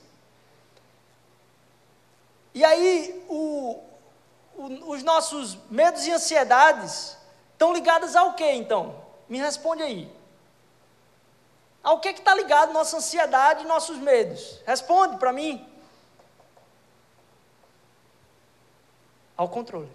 [2.54, 3.82] E aí, o,
[4.58, 7.18] os nossos medos e ansiedades
[7.52, 9.04] estão ligados ao que então?
[9.28, 10.12] Me responde aí.
[11.84, 14.62] Ao que está ligado nossa ansiedade e nossos medos?
[14.66, 15.68] Responde para mim.
[19.36, 19.92] Ao controle.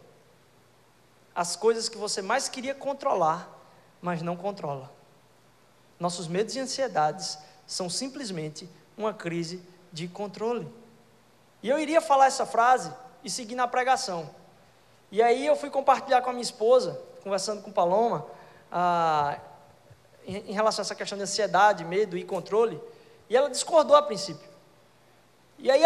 [1.34, 3.48] As coisas que você mais queria controlar,
[4.02, 4.92] mas não controla.
[5.98, 10.70] Nossos medos e ansiedades são simplesmente uma crise de controle.
[11.62, 12.92] E eu iria falar essa frase
[13.24, 14.28] e seguir na pregação.
[15.10, 18.26] E aí eu fui compartilhar com a minha esposa, conversando com Paloma,
[18.70, 19.38] ah,
[20.26, 22.80] em, relação a essa questão de ansiedade, medo e controle,
[23.28, 24.48] e ela discordou a princípio.
[25.58, 25.82] E aí,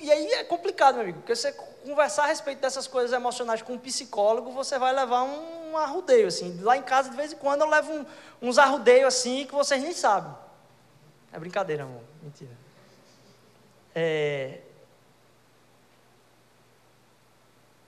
[0.00, 3.74] e aí é complicado, meu amigo, porque você conversar a respeito dessas coisas emocionais com
[3.74, 6.58] um psicólogo, você vai levar um, um arrudeio, assim.
[6.60, 8.06] Lá em casa, de vez em quando, eu levo um,
[8.40, 10.34] uns arrudeios assim que vocês nem sabem.
[11.32, 12.02] É brincadeira, amor.
[12.22, 12.50] Mentira.
[13.94, 14.60] É,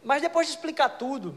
[0.05, 1.35] Mas depois de explicar tudo,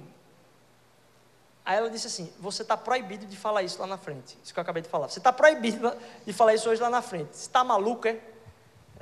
[1.65, 4.37] aí ela disse assim: Você está proibido de falar isso lá na frente.
[4.43, 5.07] Isso que eu acabei de falar.
[5.07, 5.91] Você está proibido
[6.25, 7.35] de falar isso hoje lá na frente.
[7.35, 8.19] Você está maluco, é?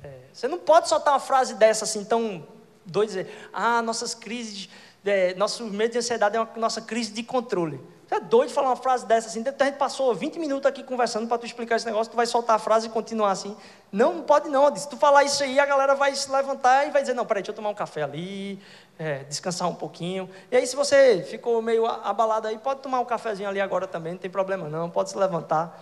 [0.03, 0.19] é?
[0.31, 2.47] Você não pode soltar uma frase dessa assim, tão
[2.85, 4.69] doida, dizer: Ah, nossas crises,
[5.03, 7.81] é, nosso medo de ansiedade é uma nossa crise de controle.
[8.07, 9.43] Você é doido de falar uma frase dessa assim?
[9.47, 12.55] A gente passou 20 minutos aqui conversando para tu explicar esse negócio, tu vai soltar
[12.55, 13.57] a frase e continuar assim.
[13.91, 14.73] Não, não pode não.
[14.75, 17.41] Se tu falar isso aí, a galera vai se levantar e vai dizer, não, peraí,
[17.41, 18.61] deixa eu tomar um café ali,
[18.97, 20.29] é, descansar um pouquinho.
[20.51, 24.13] E aí, se você ficou meio abalado aí, pode tomar um cafezinho ali agora também,
[24.13, 25.81] não tem problema não, pode se levantar.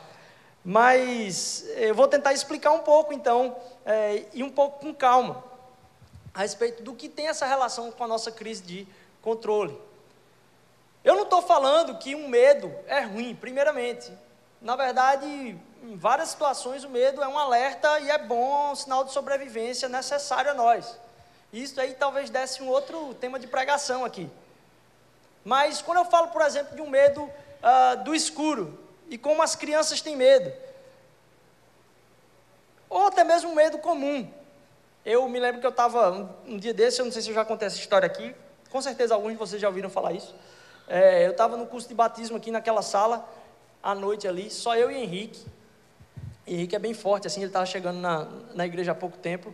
[0.63, 5.43] Mas eu vou tentar explicar um pouco, então, é, e um pouco com calma,
[6.34, 8.88] a respeito do que tem essa relação com a nossa crise de
[9.21, 9.78] controle.
[11.04, 14.12] Eu não estou falando que um medo é ruim, primeiramente.
[14.62, 19.04] Na verdade, em várias situações, o medo é um alerta e é bom, um sinal
[19.04, 20.97] de sobrevivência necessário a nós.
[21.53, 24.27] Isso aí talvez desse um outro tema de pregação aqui.
[25.45, 29.55] Mas quando eu falo, por exemplo, de um medo uh, do escuro, e como as
[29.55, 30.51] crianças têm medo,
[32.89, 34.27] ou até mesmo um medo comum.
[35.05, 37.35] Eu me lembro que eu estava, um, um, dia desse, eu não sei se eu
[37.35, 38.33] já contei essa história aqui,
[38.69, 40.33] com certeza alguns de vocês já ouviram falar isso.
[40.87, 43.27] É, eu estava no curso de batismo aqui naquela sala,
[43.81, 45.45] à noite ali, só eu e Henrique.
[46.47, 49.53] Henrique é bem forte, assim, ele estava chegando na, na igreja há pouco tempo.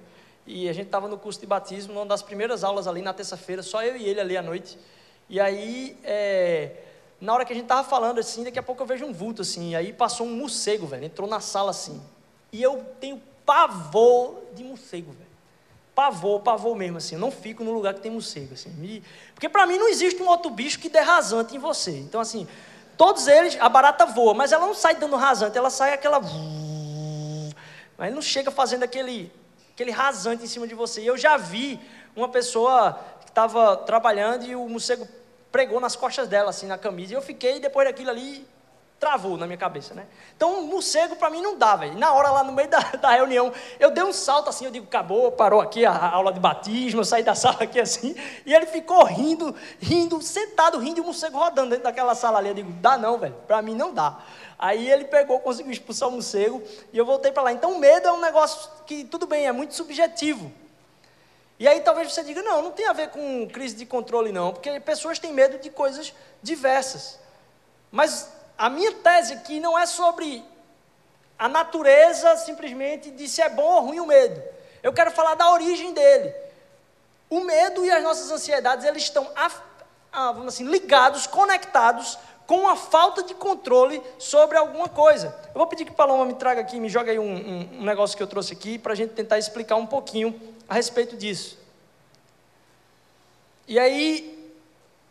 [0.49, 3.62] E a gente estava no curso de batismo, uma das primeiras aulas ali na terça-feira,
[3.62, 4.79] só eu e ele ali à noite.
[5.29, 6.71] E aí, é,
[7.21, 9.43] na hora que a gente estava falando assim, daqui a pouco eu vejo um vulto
[9.43, 9.75] assim.
[9.75, 12.01] Aí passou um morcego, velho, entrou na sala assim.
[12.51, 15.29] E eu tenho pavor de morcego, velho
[15.99, 17.15] pavor, pavor mesmo, assim.
[17.15, 18.69] Eu não fico no lugar que tem morcego, assim.
[18.69, 19.03] Me...
[19.33, 21.91] Porque para mim não existe um outro bicho que dê rasante em você.
[21.91, 22.47] Então, assim,
[22.97, 26.21] todos eles, a barata voa, mas ela não sai dando rasante, ela sai aquela.
[27.97, 29.29] Mas não chega fazendo aquele,
[29.79, 31.01] aquele rasante em cima de você.
[31.01, 31.79] E eu já vi
[32.13, 35.07] uma pessoa que estava trabalhando e o morcego
[35.49, 37.13] pregou nas costas dela, assim, na camisa.
[37.13, 38.45] E eu fiquei, depois daquilo ali,
[38.99, 40.05] travou na minha cabeça, né?
[40.35, 41.97] Então, morcego para mim não dá, velho.
[41.97, 44.85] Na hora lá no meio da, da, reunião, eu dei um salto assim, eu digo,
[44.85, 48.13] acabou, parou aqui a, aula de batismo, eu saí da sala aqui assim,
[48.45, 52.49] e ele ficou rindo, rindo, sentado, rindo, e o morcego rodando dentro daquela sala ali.
[52.49, 54.17] Eu digo, dá não, velho, para mim não dá.
[54.60, 57.53] Aí ele pegou, conseguiu expulsar o morcego, e eu voltei para lá.
[57.53, 60.51] Então, medo é um negócio que, tudo bem, é muito subjetivo.
[61.57, 64.53] E aí talvez você diga, não, não tem a ver com crise de controle não,
[64.53, 67.20] porque pessoas têm medo de coisas diversas.
[67.91, 70.43] Mas a minha tese aqui não é sobre
[71.38, 74.41] a natureza simplesmente de se é bom ou ruim o medo.
[74.84, 76.34] Eu quero falar da origem dele.
[77.30, 82.18] O medo e as nossas ansiedades, eles estão ah, vamos assim, ligados, conectados
[82.50, 85.28] com a falta de controle sobre alguma coisa.
[85.50, 88.18] Eu vou pedir que Paloma me traga aqui, me jogue aí um, um, um negócio
[88.18, 90.34] que eu trouxe aqui, para a gente tentar explicar um pouquinho
[90.68, 91.60] a respeito disso.
[93.68, 94.52] E aí,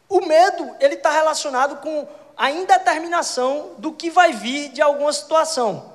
[0.08, 5.92] o medo, ele está relacionado com a indeterminação do que vai vir de alguma situação.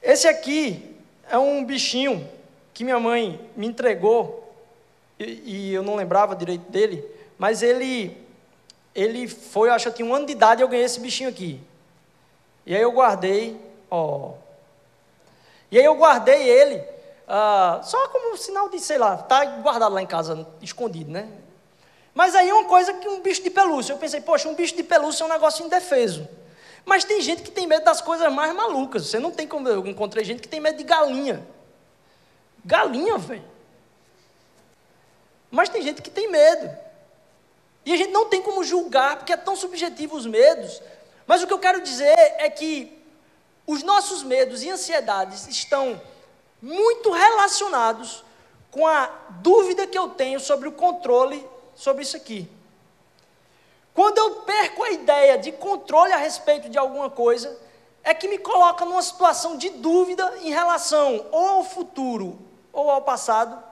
[0.00, 0.96] Esse aqui
[1.28, 2.30] é um bichinho
[2.72, 4.54] que minha mãe me entregou,
[5.18, 7.04] e, e eu não lembrava direito dele,
[7.36, 8.23] mas ele,
[8.94, 11.60] ele foi, acho que eu tinha um ano de idade eu ganhei esse bichinho aqui.
[12.64, 14.32] E aí eu guardei, ó.
[15.70, 16.82] E aí eu guardei ele,
[17.26, 21.28] ah, só como sinal de, sei lá, tá guardado lá em casa, escondido, né?
[22.14, 23.92] Mas aí é uma coisa que um bicho de pelúcia.
[23.92, 26.28] Eu pensei, poxa, um bicho de pelúcia é um negócio indefeso.
[26.84, 29.06] Mas tem gente que tem medo das coisas mais malucas.
[29.06, 29.68] Você não tem como.
[29.68, 31.44] Eu encontrei gente que tem medo de galinha.
[32.64, 33.44] Galinha, velho.
[35.50, 36.83] Mas tem gente que tem medo.
[37.84, 40.80] E a gente não tem como julgar, porque é tão subjetivo os medos.
[41.26, 42.98] Mas o que eu quero dizer é que
[43.66, 46.00] os nossos medos e ansiedades estão
[46.60, 48.24] muito relacionados
[48.70, 49.06] com a
[49.40, 52.48] dúvida que eu tenho sobre o controle sobre isso aqui.
[53.94, 57.56] Quando eu perco a ideia de controle a respeito de alguma coisa,
[58.02, 62.38] é que me coloca numa situação de dúvida em relação ou ao futuro
[62.72, 63.62] ou ao passado.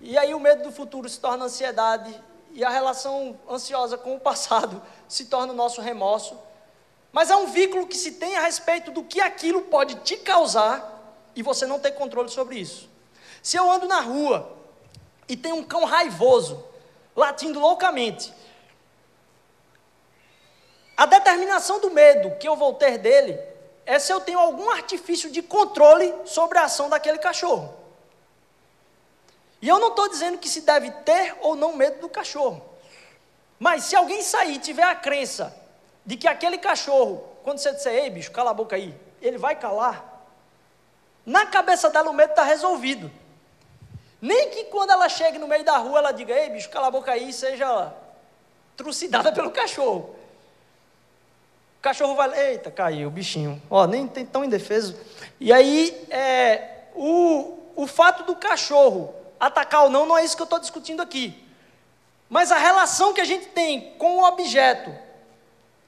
[0.00, 2.14] E aí o medo do futuro se torna ansiedade
[2.52, 6.38] e a relação ansiosa com o passado se torna o nosso remorso.
[7.10, 11.20] Mas é um vínculo que se tem a respeito do que aquilo pode te causar
[11.34, 12.88] e você não ter controle sobre isso.
[13.42, 14.56] Se eu ando na rua
[15.28, 16.64] e tem um cão raivoso
[17.14, 18.32] latindo loucamente,
[20.96, 23.38] a determinação do medo que eu vou ter dele
[23.84, 27.81] é se eu tenho algum artifício de controle sobre a ação daquele cachorro.
[29.62, 32.60] E eu não estou dizendo que se deve ter ou não medo do cachorro.
[33.60, 35.56] Mas se alguém sair e tiver a crença
[36.04, 39.54] de que aquele cachorro, quando você disser, ei bicho, cala a boca aí, ele vai
[39.54, 40.04] calar,
[41.24, 43.08] na cabeça dela o medo está resolvido.
[44.20, 46.90] Nem que quando ela chegue no meio da rua ela diga, ei bicho, cala a
[46.90, 47.94] boca aí seja
[48.76, 50.16] trucidada pelo cachorro.
[51.78, 53.62] O cachorro vai, eita, caiu o bichinho.
[53.70, 54.98] Ó, nem tem tão indefeso.
[55.38, 60.42] E aí, é, o, o fato do cachorro atacar ou não, não é isso que
[60.42, 61.34] eu estou discutindo aqui.
[62.30, 64.94] Mas a relação que a gente tem com o objeto,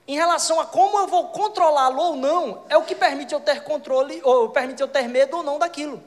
[0.09, 3.63] em relação a como eu vou controlá-lo ou não, é o que permite eu ter
[3.63, 6.03] controle, ou permite eu ter medo ou não daquilo.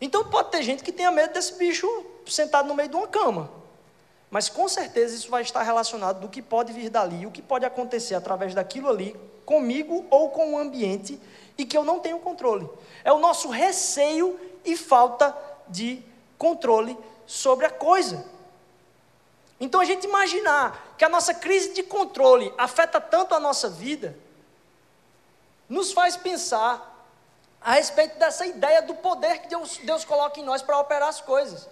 [0.00, 1.86] Então pode ter gente que tenha medo desse bicho
[2.26, 3.50] sentado no meio de uma cama.
[4.30, 7.66] Mas com certeza isso vai estar relacionado do que pode vir dali, o que pode
[7.66, 9.14] acontecer através daquilo ali,
[9.44, 11.20] comigo ou com o ambiente,
[11.58, 12.68] e que eu não tenho controle.
[13.04, 15.36] É o nosso receio e falta
[15.68, 16.02] de
[16.36, 16.96] controle
[17.26, 18.26] sobre a coisa.
[19.58, 24.16] Então a gente imaginar que a nossa crise de controle afeta tanto a nossa vida,
[25.68, 26.94] nos faz pensar
[27.60, 31.20] a respeito dessa ideia do poder que Deus, Deus coloca em nós para operar as
[31.20, 31.68] coisas.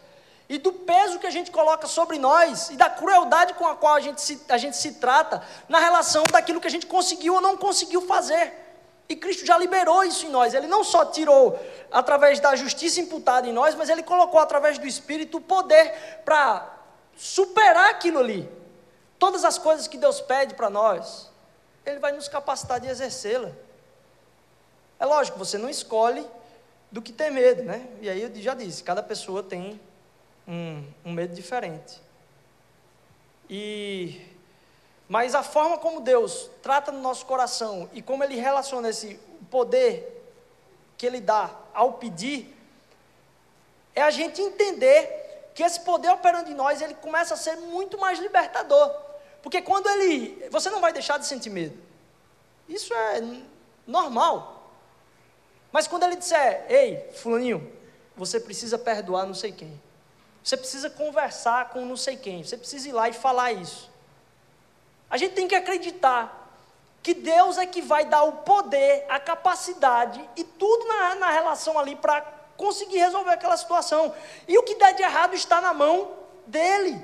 [0.49, 3.95] E do peso que a gente coloca sobre nós e da crueldade com a qual
[3.95, 7.41] a gente, se, a gente se trata na relação daquilo que a gente conseguiu ou
[7.41, 8.64] não conseguiu fazer.
[9.09, 10.55] E Cristo já liberou isso em nós.
[10.55, 11.59] Ele não só tirou
[11.93, 16.75] através da justiça imputada em nós, mas ele colocou através do Espírito o poder para
[17.17, 18.49] superar aquilo ali.
[19.19, 21.31] Todas as coisas que Deus pede para nós,
[21.87, 23.51] Ele vai nos capacitar de exercê-la.
[24.99, 26.27] É lógico, você não escolhe
[26.91, 27.87] do que ter medo, né?
[28.01, 29.81] E aí eu já disse, cada pessoa tem
[30.47, 32.01] um, um medo diferente.
[33.49, 34.21] E
[35.09, 40.25] mas a forma como Deus trata no nosso coração e como Ele relaciona esse poder
[40.97, 42.55] que Ele dá ao pedir,
[43.95, 47.97] é a gente entender que esse poder operando em nós, ele começa a ser muito
[47.97, 48.93] mais libertador.
[49.41, 50.49] Porque quando ele.
[50.51, 51.79] Você não vai deixar de sentir medo.
[52.69, 53.23] Isso é
[53.87, 54.73] normal.
[55.71, 57.73] Mas quando ele disser, ei, fulaninho,
[58.17, 59.81] você precisa perdoar não sei quem.
[60.43, 62.43] Você precisa conversar com não sei quem.
[62.43, 63.91] Você precisa ir lá e falar isso.
[65.15, 66.51] A gente tem que acreditar
[67.01, 71.79] que Deus é que vai dar o poder, a capacidade e tudo na, na relação
[71.79, 72.21] ali para
[72.57, 74.13] conseguir resolver aquela situação.
[74.49, 76.11] E o que der de errado está na mão
[76.49, 77.01] dele.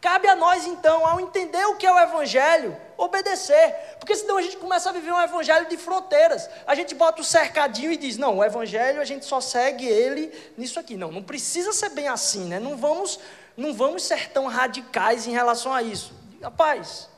[0.00, 3.76] Cabe a nós, então, ao entender o que é o Evangelho, obedecer.
[4.00, 6.48] Porque senão a gente começa a viver um Evangelho de fronteiras.
[6.66, 10.32] A gente bota o cercadinho e diz: não, o Evangelho a gente só segue ele
[10.56, 10.96] nisso aqui.
[10.96, 12.58] Não, não precisa ser bem assim, né?
[12.58, 13.20] Não vamos,
[13.54, 16.21] não vamos ser tão radicais em relação a isso.
[16.42, 17.08] Rapaz,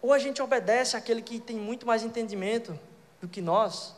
[0.00, 2.78] ou a gente obedece àquele que tem muito mais entendimento
[3.20, 3.94] do que nós,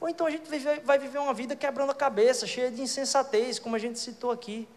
[0.00, 0.48] ou então a gente
[0.84, 4.68] vai viver uma vida quebrando a cabeça, cheia de insensatez, como a gente citou aqui.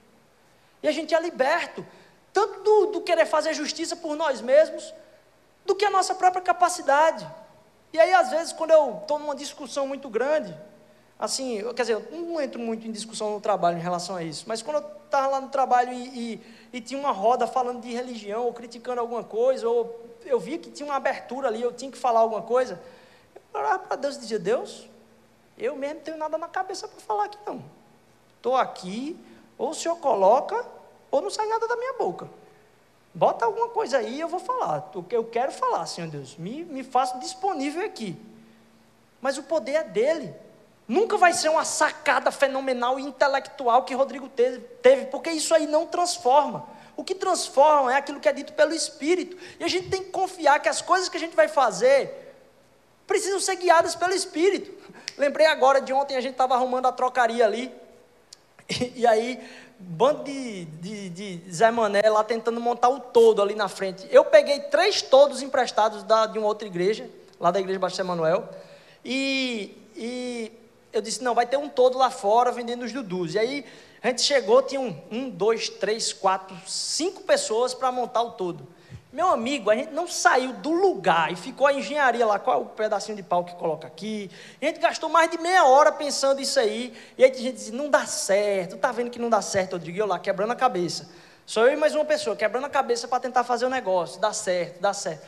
[0.81, 1.85] E a gente é liberto,
[2.31, 4.93] tanto do, do querer fazer justiça por nós mesmos,
[5.65, 7.27] do que a nossa própria capacidade.
[7.91, 10.55] E aí, às vezes, quando eu estou numa discussão muito grande,
[11.17, 14.45] assim, quer dizer, eu não entro muito em discussão no trabalho em relação a isso,
[14.47, 16.41] mas quando eu estava lá no trabalho e, e,
[16.77, 20.69] e, tinha uma roda falando de religião, ou criticando alguma coisa, ou eu via que
[20.69, 22.81] tinha uma abertura ali, eu tinha que falar alguma coisa,
[23.53, 24.89] eu orava para Deus e dizia, Deus,
[25.57, 27.63] eu mesmo não tenho nada na cabeça para falar aqui não.
[28.35, 29.17] Estou aqui,
[29.57, 30.65] ou o Senhor coloca,
[31.09, 32.29] ou não sai nada da minha boca.
[33.13, 34.91] Bota alguma coisa aí, eu vou falar.
[34.93, 38.19] O que eu quero falar, Senhor Deus, me, me faça disponível aqui.
[39.21, 40.35] Mas o poder é dele.
[40.87, 45.87] Nunca vai ser uma sacada fenomenal e intelectual que Rodrigo teve, porque isso aí não
[45.87, 46.67] transforma.
[46.95, 49.35] O que transforma é aquilo que é dito pelo Espírito.
[49.59, 52.33] E a gente tem que confiar que as coisas que a gente vai fazer
[53.07, 54.71] precisam ser guiadas pelo Espírito.
[55.17, 57.73] Lembrei agora de ontem, a gente estava arrumando a trocaria ali.
[58.69, 59.43] E, e aí,
[59.79, 64.07] bando de, de, de, Zé Mané lá tentando montar o todo ali na frente.
[64.11, 67.09] Eu peguei três todos emprestados da, de uma outra igreja,
[67.39, 68.47] lá da igreja Baixo Emanuel.
[69.03, 70.51] E, e
[70.97, 73.33] eu disse, não, vai ter um todo lá fora vendendo os dudus.
[73.33, 73.65] E aí
[74.01, 78.67] a gente chegou, tinha um, um dois, três, quatro, cinco pessoas para montar o todo.
[79.11, 82.61] Meu amigo, a gente não saiu do lugar e ficou a engenharia lá, qual é
[82.61, 84.29] o pedacinho de pau que coloca aqui.
[84.61, 86.93] A gente gastou mais de meia hora pensando isso aí.
[87.17, 89.97] E aí a gente disse, não dá certo, tá vendo que não dá certo, Rodrigo?
[89.97, 91.09] Eu lá, quebrando a cabeça.
[91.45, 94.19] Sou eu e mais uma pessoa, quebrando a cabeça para tentar fazer o negócio.
[94.19, 95.25] Dá certo, dá certo.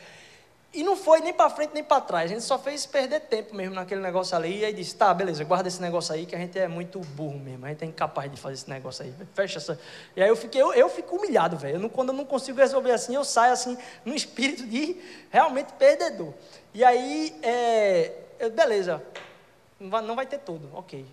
[0.73, 3.55] E não foi nem para frente nem para trás, a gente só fez perder tempo
[3.55, 4.59] mesmo naquele negócio ali.
[4.59, 7.39] E aí disse: tá, beleza, guarda esse negócio aí que a gente é muito burro
[7.39, 9.13] mesmo, a gente é incapaz de fazer esse negócio aí.
[9.33, 9.79] Fecha essa.
[10.15, 11.89] E aí eu fiquei, eu, eu fico humilhado, velho.
[11.89, 15.01] Quando eu não consigo resolver assim, eu saio assim, num espírito de
[15.31, 16.33] realmente perdedor.
[16.73, 19.01] E aí, é, eu, beleza,
[19.79, 21.05] não vai, não vai ter tudo, ok.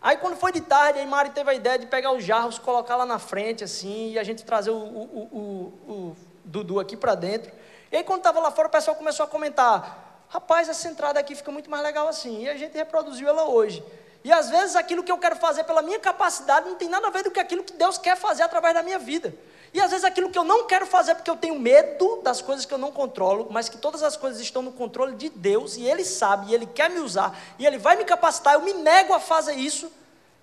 [0.00, 2.94] Aí quando foi de tarde, aí Mari teve a ideia de pegar os jarros, colocar
[2.94, 7.14] lá na frente, assim, e a gente trazer o, o, o, o Dudu aqui para
[7.14, 7.50] dentro.
[7.94, 11.32] E aí, quando estava lá fora, o pessoal começou a comentar: rapaz, essa entrada aqui
[11.36, 12.42] fica muito mais legal assim.
[12.42, 13.84] E a gente reproduziu ela hoje.
[14.24, 17.10] E às vezes aquilo que eu quero fazer pela minha capacidade não tem nada a
[17.10, 19.32] ver com aquilo que Deus quer fazer através da minha vida.
[19.72, 22.66] E às vezes aquilo que eu não quero fazer porque eu tenho medo das coisas
[22.66, 25.84] que eu não controlo, mas que todas as coisas estão no controle de Deus e
[25.84, 29.14] Ele sabe, e Ele quer me usar, e Ele vai me capacitar, eu me nego
[29.14, 29.88] a fazer isso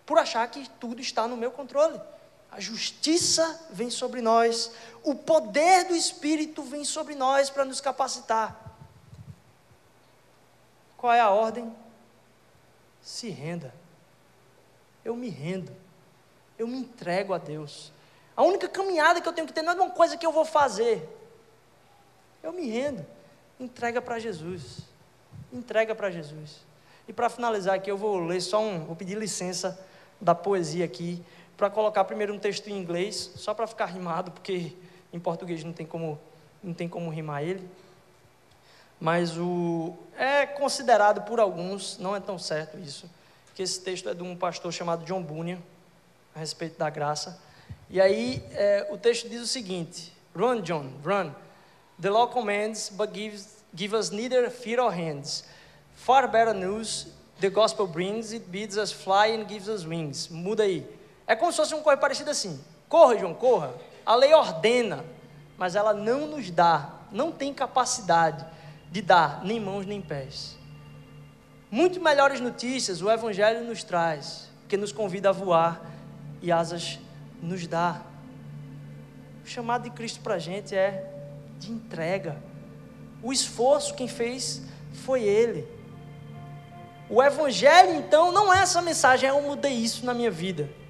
[0.05, 1.99] por achar que tudo está no meu controle.
[2.51, 4.71] A justiça vem sobre nós,
[5.03, 8.59] o poder do Espírito vem sobre nós para nos capacitar.
[10.97, 11.73] Qual é a ordem?
[13.01, 13.73] Se renda.
[15.03, 15.71] Eu me rendo.
[16.59, 17.91] Eu me entrego a Deus.
[18.35, 20.45] A única caminhada que eu tenho que ter não é uma coisa que eu vou
[20.45, 21.07] fazer.
[22.43, 23.05] Eu me rendo.
[23.59, 24.79] Entrega para Jesus.
[25.53, 26.59] Entrega para Jesus.
[27.07, 29.79] E para finalizar aqui, eu vou ler só um, vou pedir licença
[30.19, 31.23] da poesia aqui
[31.61, 34.73] para colocar primeiro um texto em inglês, só para ficar rimado, porque
[35.13, 36.19] em português não tem como,
[36.63, 37.69] não tem como rimar ele.
[38.99, 43.07] Mas o, é considerado por alguns, não é tão certo isso,
[43.53, 45.59] que esse texto é de um pastor chamado John Bunyan,
[46.33, 47.39] a respeito da graça.
[47.91, 51.31] E aí é, o texto diz o seguinte: Run, John, run.
[52.01, 55.43] The law commands, but gives, give us neither feet or hands.
[55.93, 57.09] Far better news
[57.39, 60.27] the gospel brings, it bids us fly and gives us wings.
[60.27, 61.00] Muda aí.
[61.31, 62.59] É como se fosse um corre parecido assim:
[62.89, 63.73] corra, João, corra.
[64.05, 65.05] A lei ordena,
[65.57, 68.45] mas ela não nos dá, não tem capacidade
[68.91, 70.57] de dar nem mãos nem pés.
[71.71, 75.79] Muito melhores notícias o Evangelho nos traz, que nos convida a voar
[76.41, 76.99] e asas
[77.41, 78.01] nos dá.
[79.45, 81.13] O chamado de Cristo para a gente é
[81.57, 82.43] de entrega.
[83.23, 85.65] O esforço quem fez foi Ele.
[87.09, 90.80] O Evangelho, então, não é essa mensagem, é eu mudei isso na minha vida.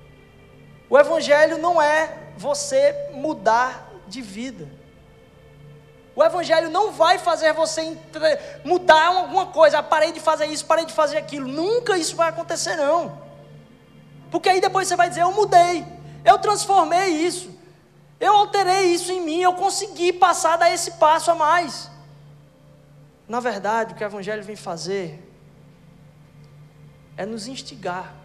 [0.92, 4.68] O Evangelho não é você mudar de vida.
[6.14, 7.98] O Evangelho não vai fazer você
[8.66, 9.80] mudar alguma coisa.
[9.80, 11.48] Ah, parei de fazer isso, parei de fazer aquilo.
[11.48, 13.18] Nunca isso vai acontecer, não.
[14.30, 15.86] Porque aí depois você vai dizer: Eu mudei,
[16.26, 17.58] eu transformei isso,
[18.20, 21.89] eu alterei isso em mim, eu consegui passar dar esse passo a mais.
[23.30, 25.26] Na verdade, o que o Evangelho vem fazer
[27.16, 28.20] é nos instigar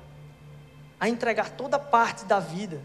[0.98, 2.80] a entregar toda parte da vida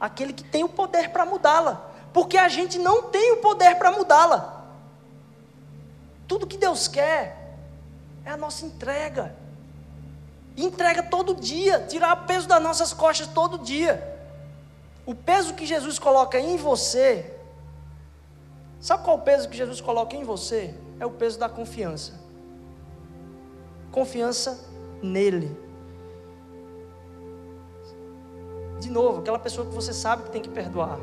[0.00, 3.90] àquele que tem o poder para mudá-la, porque a gente não tem o poder para
[3.90, 4.64] mudá-la.
[6.28, 7.56] Tudo que Deus quer
[8.24, 9.34] é a nossa entrega.
[10.56, 14.14] Entrega todo dia, tirar o peso das nossas costas todo dia.
[15.04, 17.32] O peso que Jesus coloca em você,
[18.80, 20.74] sabe qual o peso que Jesus coloca em você?
[20.98, 22.14] É o peso da confiança.
[23.92, 24.58] Confiança
[25.02, 25.65] nele.
[28.80, 30.98] De novo, aquela pessoa que você sabe que tem que perdoar.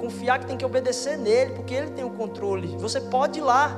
[0.00, 2.76] Confiar que tem que obedecer nele, porque ele tem o controle.
[2.78, 3.70] Você pode ir lá,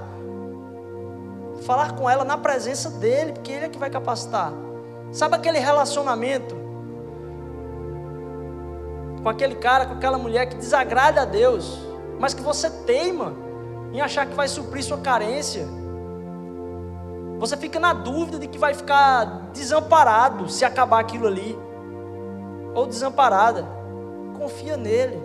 [1.62, 4.52] falar com ela na presença dele, porque ele é que vai capacitar.
[5.12, 6.54] Sabe aquele relacionamento
[9.22, 11.80] com aquele cara, com aquela mulher que desagrada a Deus,
[12.18, 13.32] mas que você teima
[13.92, 15.66] em achar que vai suprir sua carência?
[17.38, 21.58] Você fica na dúvida de que vai ficar desamparado se acabar aquilo ali,
[22.74, 23.66] ou desamparada.
[24.38, 25.18] Confia nele.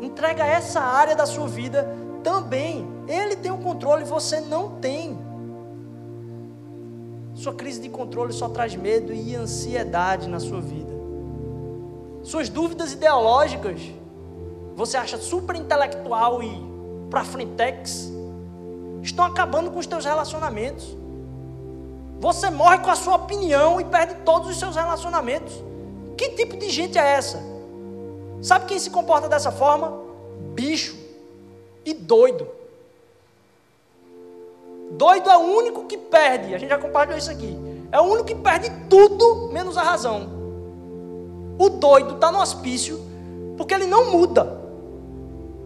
[0.00, 1.88] Entrega essa área da sua vida
[2.22, 2.88] também.
[3.08, 5.18] Ele tem o controle, você não tem.
[7.34, 10.92] Sua crise de controle só traz medo e ansiedade na sua vida.
[12.22, 13.80] Suas dúvidas ideológicas,
[14.76, 16.70] você acha super intelectual e
[17.08, 18.12] para frentex,
[19.02, 20.96] estão acabando com os teus relacionamentos.
[22.20, 25.54] Você morre com a sua opinião e perde todos os seus relacionamentos.
[26.20, 27.42] Que tipo de gente é essa?
[28.42, 30.02] Sabe quem se comporta dessa forma?
[30.52, 30.94] Bicho
[31.82, 32.46] e doido.
[34.90, 36.54] Doido é o único que perde.
[36.54, 37.56] A gente já compartilhou isso aqui.
[37.90, 40.28] É o único que perde tudo menos a razão.
[41.58, 43.00] O doido está no hospício
[43.56, 44.60] porque ele não muda.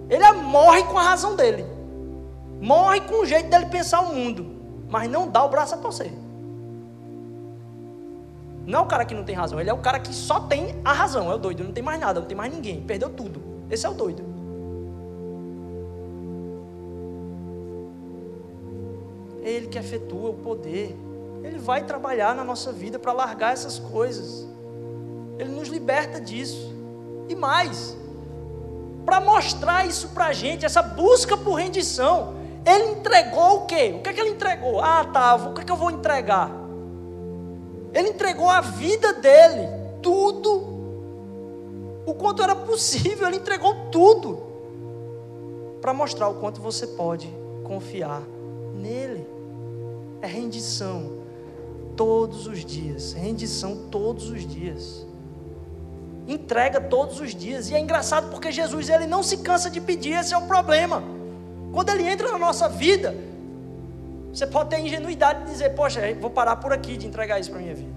[0.08, 1.66] Ele morre com a razão dele.
[2.60, 4.46] Morre com o jeito dele pensar o mundo.
[4.88, 6.12] Mas não dá o braço a torcer.
[8.66, 10.74] Não é o cara que não tem razão, ele é o cara que só tem
[10.84, 13.42] a razão, é o doido, não tem mais nada, não tem mais ninguém, perdeu tudo.
[13.70, 14.24] Esse é o doido.
[19.42, 20.96] É Ele que efetua o poder.
[21.42, 24.48] Ele vai trabalhar na nossa vida para largar essas coisas.
[25.38, 26.72] Ele nos liberta disso.
[27.28, 27.94] E mais,
[29.04, 32.34] para mostrar isso para a gente, essa busca por rendição,
[32.64, 33.94] ele entregou o quê?
[33.98, 34.80] O que é que ele entregou?
[34.80, 36.63] Ah, tá, o que é que eu vou entregar?
[37.94, 39.68] Ele entregou a vida dele,
[40.02, 40.74] tudo,
[42.04, 44.42] o quanto era possível, ele entregou tudo,
[45.80, 47.32] para mostrar o quanto você pode
[47.62, 48.22] confiar
[48.74, 49.26] nele
[50.20, 51.18] é rendição
[51.94, 55.06] todos os dias, rendição todos os dias.
[56.26, 57.68] Entrega todos os dias.
[57.68, 61.02] E é engraçado porque Jesus ele não se cansa de pedir, esse é o problema.
[61.72, 63.14] Quando ele entra na nossa vida,
[64.34, 67.60] você pode ter ingenuidade de dizer, poxa, vou parar por aqui de entregar isso para
[67.60, 67.92] minha vida.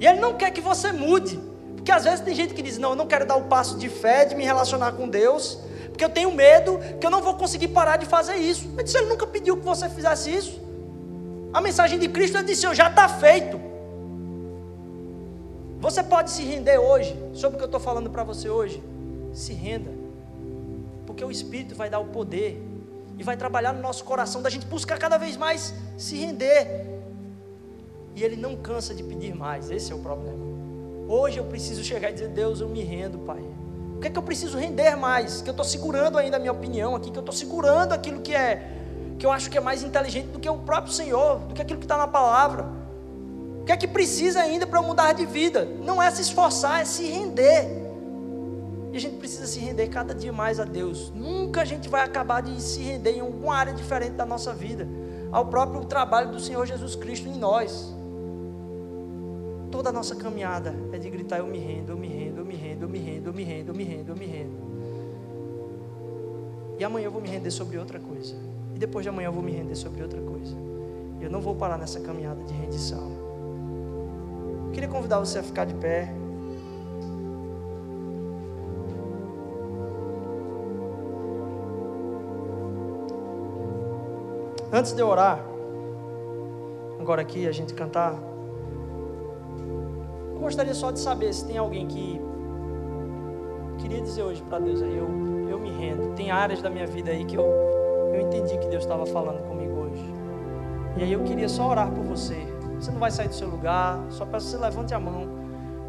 [0.00, 1.38] E ele não quer que você mude.
[1.76, 3.88] Porque às vezes tem gente que diz, não, eu não quero dar o passo de
[3.88, 5.58] fé, de me relacionar com Deus,
[5.88, 8.68] porque eu tenho medo que eu não vou conseguir parar de fazer isso.
[8.74, 10.60] Mas disse, ele nunca pediu que você fizesse isso.
[11.52, 13.60] A mensagem de Cristo é dizer: já está feito.
[15.78, 18.82] Você pode se render hoje, sobre o que eu estou falando para você hoje.
[19.32, 19.90] Se renda,
[21.06, 22.69] porque o Espírito vai dar o poder
[23.20, 26.66] e vai trabalhar no nosso coração, da gente buscar cada vez mais se render.
[28.16, 30.42] E Ele não cansa de pedir mais, esse é o problema.
[31.06, 33.42] Hoje eu preciso chegar e dizer: Deus, eu me rendo, Pai.
[33.94, 35.42] O que é que eu preciso render mais?
[35.42, 38.34] Que eu estou segurando ainda a minha opinião aqui, que eu estou segurando aquilo que
[38.34, 38.78] é
[39.18, 41.78] que eu acho que é mais inteligente do que o próprio Senhor, do que aquilo
[41.78, 42.66] que está na palavra.
[43.60, 45.66] O que é que precisa ainda para eu mudar de vida?
[45.82, 47.79] Não é se esforçar, é se render.
[48.92, 51.12] E a gente precisa se render cada dia mais a Deus.
[51.14, 54.88] Nunca a gente vai acabar de se render em alguma área diferente da nossa vida,
[55.30, 57.94] ao próprio trabalho do Senhor Jesus Cristo em nós.
[59.70, 62.56] Toda a nossa caminhada é de gritar: Eu me rendo, eu me rendo, eu me
[62.56, 64.70] rendo, eu me rendo, eu me rendo, eu me rendo, eu me rendo.
[66.78, 68.34] E amanhã eu vou me render sobre outra coisa
[68.80, 70.56] depois de amanhã eu vou me render sobre outra coisa.
[71.20, 73.12] Eu não vou parar nessa caminhada de rendição.
[74.66, 76.10] Eu queria convidar você a ficar de pé.
[84.72, 85.44] Antes de eu orar,
[87.00, 88.14] agora aqui a gente cantar,
[90.32, 92.20] eu gostaria só de saber se tem alguém que
[93.78, 96.14] queria dizer hoje para Deus eu, eu me rendo.
[96.14, 97.70] Tem áreas da minha vida aí que eu
[98.14, 100.04] eu entendi que Deus estava falando comigo hoje.
[100.96, 102.36] E aí eu queria só orar por você.
[102.78, 105.28] Você não vai sair do seu lugar, só peço que você levante a mão.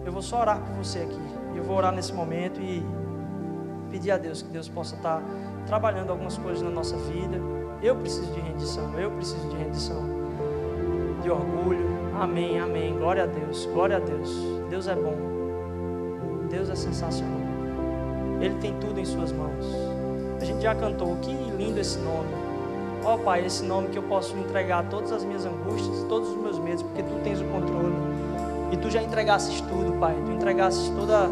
[0.06, 1.22] Eu vou só orar por você aqui.
[1.56, 2.86] Eu vou orar nesse momento e
[3.90, 5.22] pedir a Deus que Deus possa estar
[5.66, 7.61] trabalhando algumas coisas na nossa vida.
[7.82, 10.04] Eu preciso de rendição, eu preciso de rendição,
[11.24, 11.90] de orgulho.
[12.20, 12.96] Amém, amém.
[12.96, 14.30] Glória a Deus, glória a Deus.
[14.70, 15.16] Deus é bom,
[16.48, 17.40] Deus é sensacional.
[18.40, 19.66] Ele tem tudo em Suas mãos.
[20.40, 22.30] A gente já cantou, que lindo esse nome.
[23.04, 26.38] Ó oh, Pai, esse nome que eu posso entregar todas as minhas angústias, todos os
[26.38, 27.96] meus medos, porque Tu tens o controle.
[28.72, 30.16] E Tu já entregasses tudo, Pai.
[30.24, 31.28] Tu entregasses toda,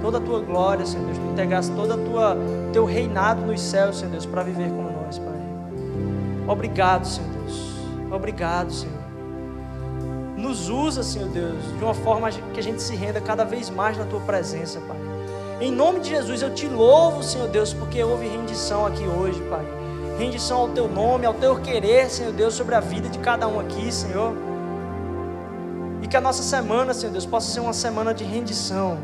[0.00, 1.18] toda a Tua glória, Senhor Deus.
[1.18, 4.87] Tu entregasses todo o Teu reinado nos céus, Senhor Deus, para viver Pai.
[6.48, 7.74] Obrigado, Senhor Deus.
[8.10, 8.96] Obrigado, Senhor.
[10.36, 13.98] Nos usa, Senhor Deus, de uma forma que a gente se renda cada vez mais
[13.98, 14.96] na Tua presença, Pai.
[15.60, 19.66] Em nome de Jesus, eu te louvo, Senhor Deus, porque houve rendição aqui hoje, Pai.
[20.16, 23.60] Rendição ao teu nome, ao teu querer, Senhor Deus, sobre a vida de cada um
[23.60, 24.34] aqui, Senhor.
[26.00, 28.98] E que a nossa semana, Senhor Deus, possa ser uma semana de rendição.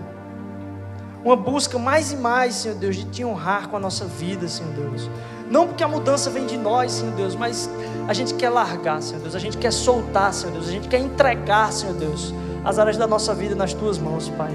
[1.25, 4.71] Uma busca mais e mais, Senhor Deus, de te honrar com a nossa vida, Senhor
[4.75, 5.09] Deus.
[5.51, 7.71] Não porque a mudança vem de nós, Senhor Deus, mas
[8.07, 9.35] a gente quer largar, Senhor Deus.
[9.35, 10.69] A gente quer soltar, Senhor Deus.
[10.69, 14.53] A gente quer entregar, Senhor Deus, as áreas da nossa vida nas tuas mãos, Pai.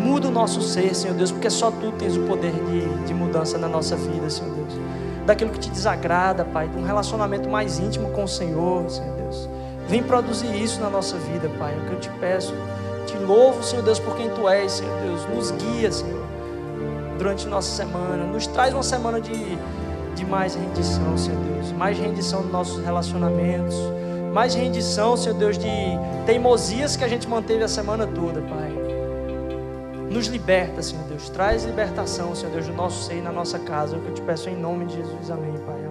[0.00, 3.58] Muda o nosso ser, Senhor Deus, porque só tu tens o poder de, de mudança
[3.58, 4.74] na nossa vida, Senhor Deus.
[5.26, 9.48] Daquilo que te desagrada, Pai, de um relacionamento mais íntimo com o Senhor, Senhor Deus.
[9.88, 11.74] Vem produzir isso na nossa vida, Pai.
[11.74, 12.54] É o que eu te peço.
[13.06, 15.26] Te louvo, Senhor Deus, por quem tu és, Senhor Deus.
[15.26, 16.24] Nos guia, Senhor,
[17.18, 18.24] durante nossa semana.
[18.24, 19.58] Nos traz uma semana de,
[20.14, 21.72] de mais rendição, Senhor Deus.
[21.72, 23.74] Mais rendição nos nossos relacionamentos.
[24.32, 25.68] Mais rendição, Senhor Deus, de
[26.24, 28.70] teimosias que a gente manteve a semana toda, Pai.
[30.10, 31.28] Nos liberta, Senhor Deus.
[31.28, 33.96] Traz libertação, Senhor Deus, do nosso ser e na nossa casa.
[33.96, 35.30] É o que eu te peço em nome de Jesus.
[35.30, 35.89] Amém, Pai.